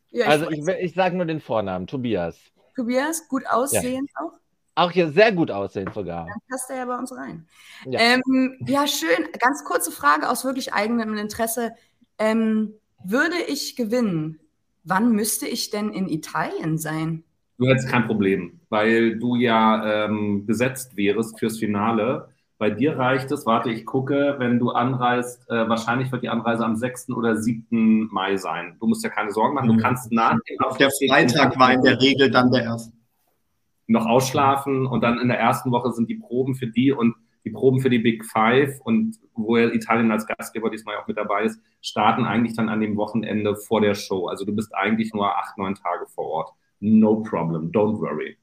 [0.10, 2.40] ja also ich, ich, ich sage nur den Vornamen, Tobias.
[2.76, 4.22] Tobias, gut aussehend ja.
[4.26, 4.41] auch?
[4.76, 6.26] Auch hier sehr gut aussehen sogar.
[6.26, 7.46] Dann passt er ja bei uns rein.
[7.86, 9.28] Ja, ähm, ja schön.
[9.40, 11.74] Ganz kurze Frage aus wirklich eigenem Interesse.
[12.18, 12.74] Ähm,
[13.04, 14.40] würde ich gewinnen,
[14.84, 17.24] wann müsste ich denn in Italien sein?
[17.58, 22.30] Du hättest kein Problem, weil du ja ähm, gesetzt wärst fürs Finale.
[22.58, 26.64] Bei dir reicht es, warte, ich gucke, wenn du anreist, äh, wahrscheinlich wird die Anreise
[26.64, 27.10] am 6.
[27.10, 28.08] oder 7.
[28.12, 28.78] Mai sein.
[28.80, 29.80] Du musst ja keine Sorgen machen, du mhm.
[29.80, 32.94] kannst nach dem Der Freitag war in der Regel dann der erste
[33.92, 37.50] noch ausschlafen und dann in der ersten Woche sind die Proben für die und die
[37.50, 41.60] Proben für die Big Five und wo Italien als Gastgeber diesmal auch mit dabei ist,
[41.82, 44.28] starten eigentlich dann an dem Wochenende vor der Show.
[44.28, 46.54] Also du bist eigentlich nur acht, neun Tage vor Ort.
[46.80, 48.38] No problem, don't worry.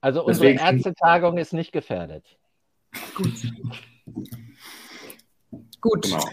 [0.00, 2.36] Also unsere Deswegen, Ärztetagung ist nicht gefährdet.
[3.14, 3.32] Gut.
[5.80, 6.02] Gut.
[6.02, 6.24] Genau.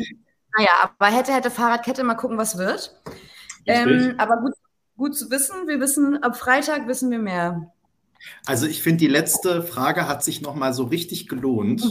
[0.57, 2.99] Naja, aber hätte, hätte Fahrradkette, mal gucken, was wird.
[3.65, 4.53] Ähm, aber gut,
[4.97, 7.71] gut zu wissen, wir wissen, ab Freitag wissen wir mehr.
[8.45, 11.83] Also ich finde, die letzte Frage hat sich nochmal so richtig gelohnt.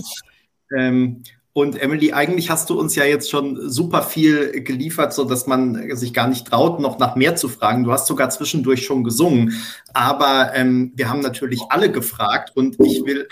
[0.76, 5.46] Ähm, und Emily, eigentlich hast du uns ja jetzt schon super viel geliefert, so dass
[5.46, 7.82] man sich gar nicht traut, noch nach mehr zu fragen.
[7.82, 9.60] Du hast sogar zwischendurch schon gesungen.
[9.92, 13.28] Aber ähm, wir haben natürlich alle gefragt und ich will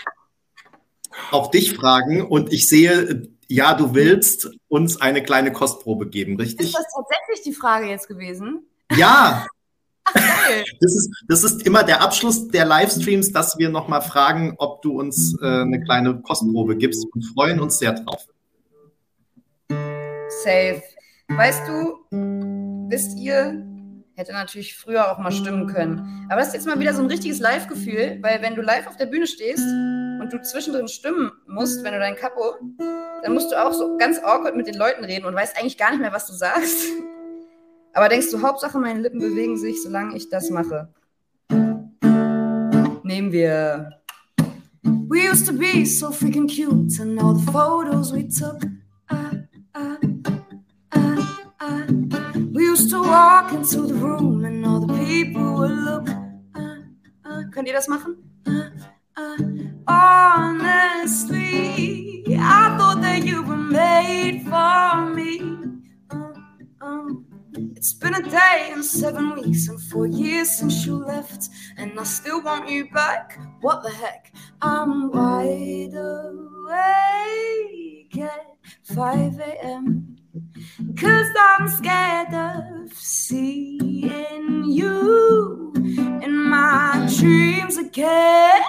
[1.31, 2.21] auch dich fragen.
[2.21, 6.67] Und ich sehe, ja, du willst uns eine kleine Kostprobe geben, richtig?
[6.67, 8.67] Ist das tatsächlich die Frage jetzt gewesen?
[8.95, 9.47] Ja.
[10.81, 14.99] Das ist, das ist immer der Abschluss der Livestreams, dass wir nochmal fragen, ob du
[14.99, 18.25] uns äh, eine kleine Kostprobe gibst und freuen uns sehr drauf.
[20.43, 20.81] Safe.
[21.27, 23.63] Weißt du, wisst ihr,
[24.15, 26.27] hätte natürlich früher auch mal stimmen können.
[26.29, 28.97] Aber das ist jetzt mal wieder so ein richtiges Live-Gefühl, weil wenn du live auf
[28.97, 32.55] der Bühne stehst und du zwischendrin stimmen musst, wenn du dein Kapo,
[33.23, 35.91] dann musst du auch so ganz awkward mit den Leuten reden und weißt eigentlich gar
[35.91, 36.85] nicht mehr, was du sagst.
[37.93, 40.93] Aber denkst du, Hauptsache meine Lippen bewegen sich, solange ich das mache.
[43.03, 43.89] Nehmen wir.
[44.83, 48.61] We used to be so freaking cute and all the photos we took.
[49.09, 49.33] Uh,
[49.75, 49.97] uh,
[50.93, 51.87] uh,
[52.53, 56.07] we used to walk into the room and all the people would look.
[57.51, 58.17] Könnt ihr das machen?
[59.87, 61.57] Honestly,
[62.37, 65.41] I thought that you were made for me.
[67.75, 72.03] It's been a day and seven weeks and four years since you left, and I
[72.03, 73.37] still want you back.
[73.59, 74.33] What the heck?
[74.61, 76.77] I'm wide awake
[78.17, 78.45] at
[78.95, 80.15] 5 a.m.
[80.95, 88.63] Cause I'm scared of seeing you in my dreams again.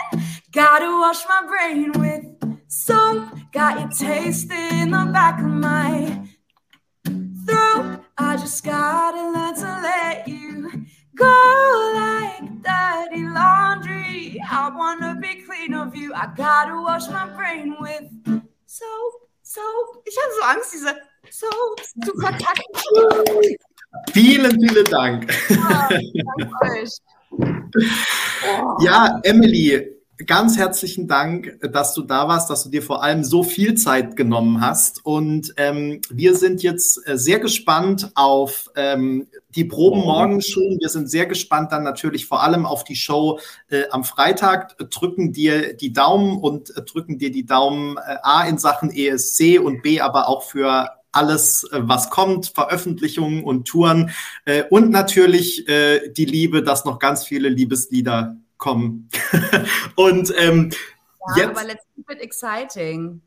[0.50, 2.24] Gotta wash my brain with
[2.66, 3.28] soap.
[3.52, 6.26] Got your taste in the back of my
[7.46, 8.00] throat.
[8.22, 10.70] I just gotta learn to let you
[11.16, 14.38] go like dirty laundry.
[14.46, 16.12] I wanna be clean of you.
[16.12, 18.10] I gotta wash my brain with
[18.66, 20.02] soap, soap.
[20.04, 20.96] Ich habe so Angst, diese
[21.30, 22.64] soap zu verkacken.
[24.12, 25.32] Vielen, vielen Dank.
[25.50, 25.88] Oh,
[28.80, 33.24] ja, ja Emily, ganz herzlichen Dank, dass du da warst, dass du dir vor allem
[33.24, 35.04] so viel Zeit genommen hast.
[35.04, 40.78] Und ähm, wir sind jetzt äh, sehr gespannt auf ähm, die Proben morgen schon.
[40.80, 43.38] Wir sind sehr gespannt dann natürlich vor allem auf die Show
[43.68, 44.76] äh, am Freitag.
[44.90, 49.58] Drücken dir die Daumen und äh, drücken dir die Daumen äh, A in Sachen ESC
[49.62, 54.10] und B aber auch für alles, äh, was kommt, Veröffentlichungen und Touren
[54.44, 59.08] äh, und natürlich äh, die Liebe, dass noch ganz viele Liebeslieder kommen.
[59.96, 60.70] und ähm,
[61.34, 63.20] ja, jetzt, aber let's keep it exciting.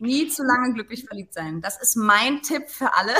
[0.00, 1.62] Nie zu lange glücklich verliebt sein.
[1.62, 3.14] Das ist mein Tipp für alle.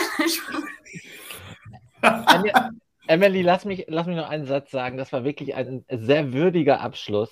[3.07, 4.97] Emily, lass mich, lass mich noch einen Satz sagen.
[4.97, 7.31] Das war wirklich ein sehr würdiger Abschluss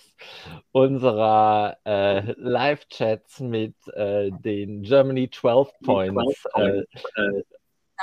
[0.71, 6.81] unserer äh, Live-Chats mit äh, den Germany 12 Points äh,
[7.17, 7.43] äh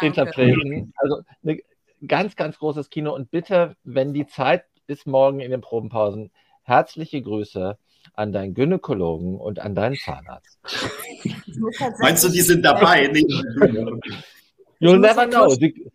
[0.02, 0.94] Interpreten.
[0.98, 1.60] Also ein
[2.08, 3.14] ganz, ganz großes Kino.
[3.14, 6.32] Und bitte, wenn die Zeit bis morgen in den Probenpausen.
[6.64, 7.78] Herzliche Grüße
[8.16, 10.60] an deinen Gynäkologen und an deinen Zahnarzt.
[11.99, 13.06] Meinst du, die sind dabei?
[14.80, 15.48] You'll never know.
[15.49, 15.91] Sie,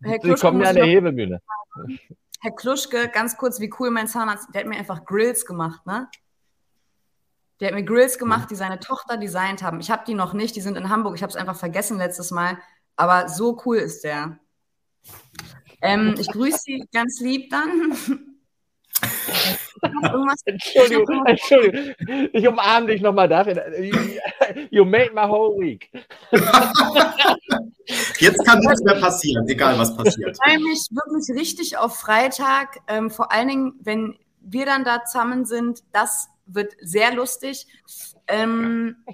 [0.00, 1.40] sie kommen ja an der Hebebühne.
[2.40, 6.08] Herr Kluschke, ganz kurz, wie cool mein Zahnarzt, der hat mir einfach Grills gemacht, ne?
[7.60, 9.80] Der hat mir Grills gemacht, die seine Tochter designt haben.
[9.80, 11.14] Ich habe die noch nicht, die sind in Hamburg.
[11.14, 12.58] Ich habe es einfach vergessen letztes Mal.
[12.96, 14.38] Aber so cool ist der.
[15.82, 17.96] Ähm, ich grüße Sie ganz lieb dann.
[20.44, 21.94] Entschuldigung, Entschuldigung.
[22.32, 23.64] Ich umarme dich nochmal dafür.
[24.70, 25.90] You made my whole week.
[28.18, 30.36] Jetzt kann nichts mehr passieren, egal was passiert.
[30.36, 32.78] Ich freue mich wirklich richtig auf Freitag.
[32.86, 37.66] Ähm, vor allen Dingen, wenn wir dann da zusammen sind, das wird sehr lustig.
[38.28, 39.04] Ähm,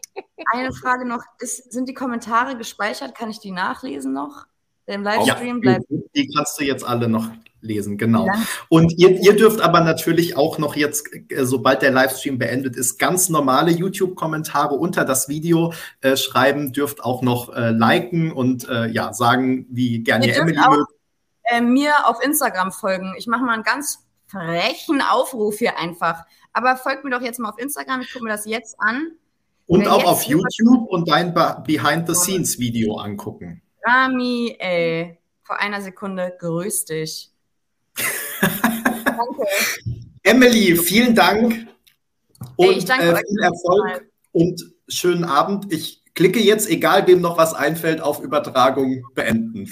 [0.53, 3.15] eine Frage noch: ist, Sind die Kommentare gespeichert?
[3.15, 4.48] Kann ich die nachlesen noch?
[4.89, 5.85] Im Livestream ja, bleibt.
[6.17, 7.29] Die kannst du jetzt alle noch
[7.61, 8.27] lesen, genau.
[8.27, 8.43] Ja.
[8.69, 12.99] Und ihr, ihr dürft aber natürlich auch noch jetzt, äh, sobald der Livestream beendet ist,
[12.99, 18.87] ganz normale YouTube-Kommentare unter das Video äh, schreiben, dürft auch noch äh, liken und äh,
[18.87, 20.77] ja, sagen, wie gerne ihr, Emily auch,
[21.45, 23.15] äh, mir auf Instagram folgen.
[23.19, 26.25] Ich mache mal einen ganz frechen Aufruf hier einfach.
[26.55, 29.13] Aber folgt mir doch jetzt mal auf Instagram, ich gucke mir das jetzt an.
[29.67, 33.61] Und Wer auch auf YouTube und dein Behind-the-Scenes-Video angucken.
[33.89, 37.31] Rami, ey, vor einer Sekunde grüß dich.
[38.41, 39.47] Danke.
[40.23, 41.67] Emily, vielen Dank
[42.57, 45.73] und ey, äh, viel Erfolg und schönen Abend.
[45.73, 49.67] Ich klicke jetzt, egal wem noch was einfällt, auf Übertragung beenden.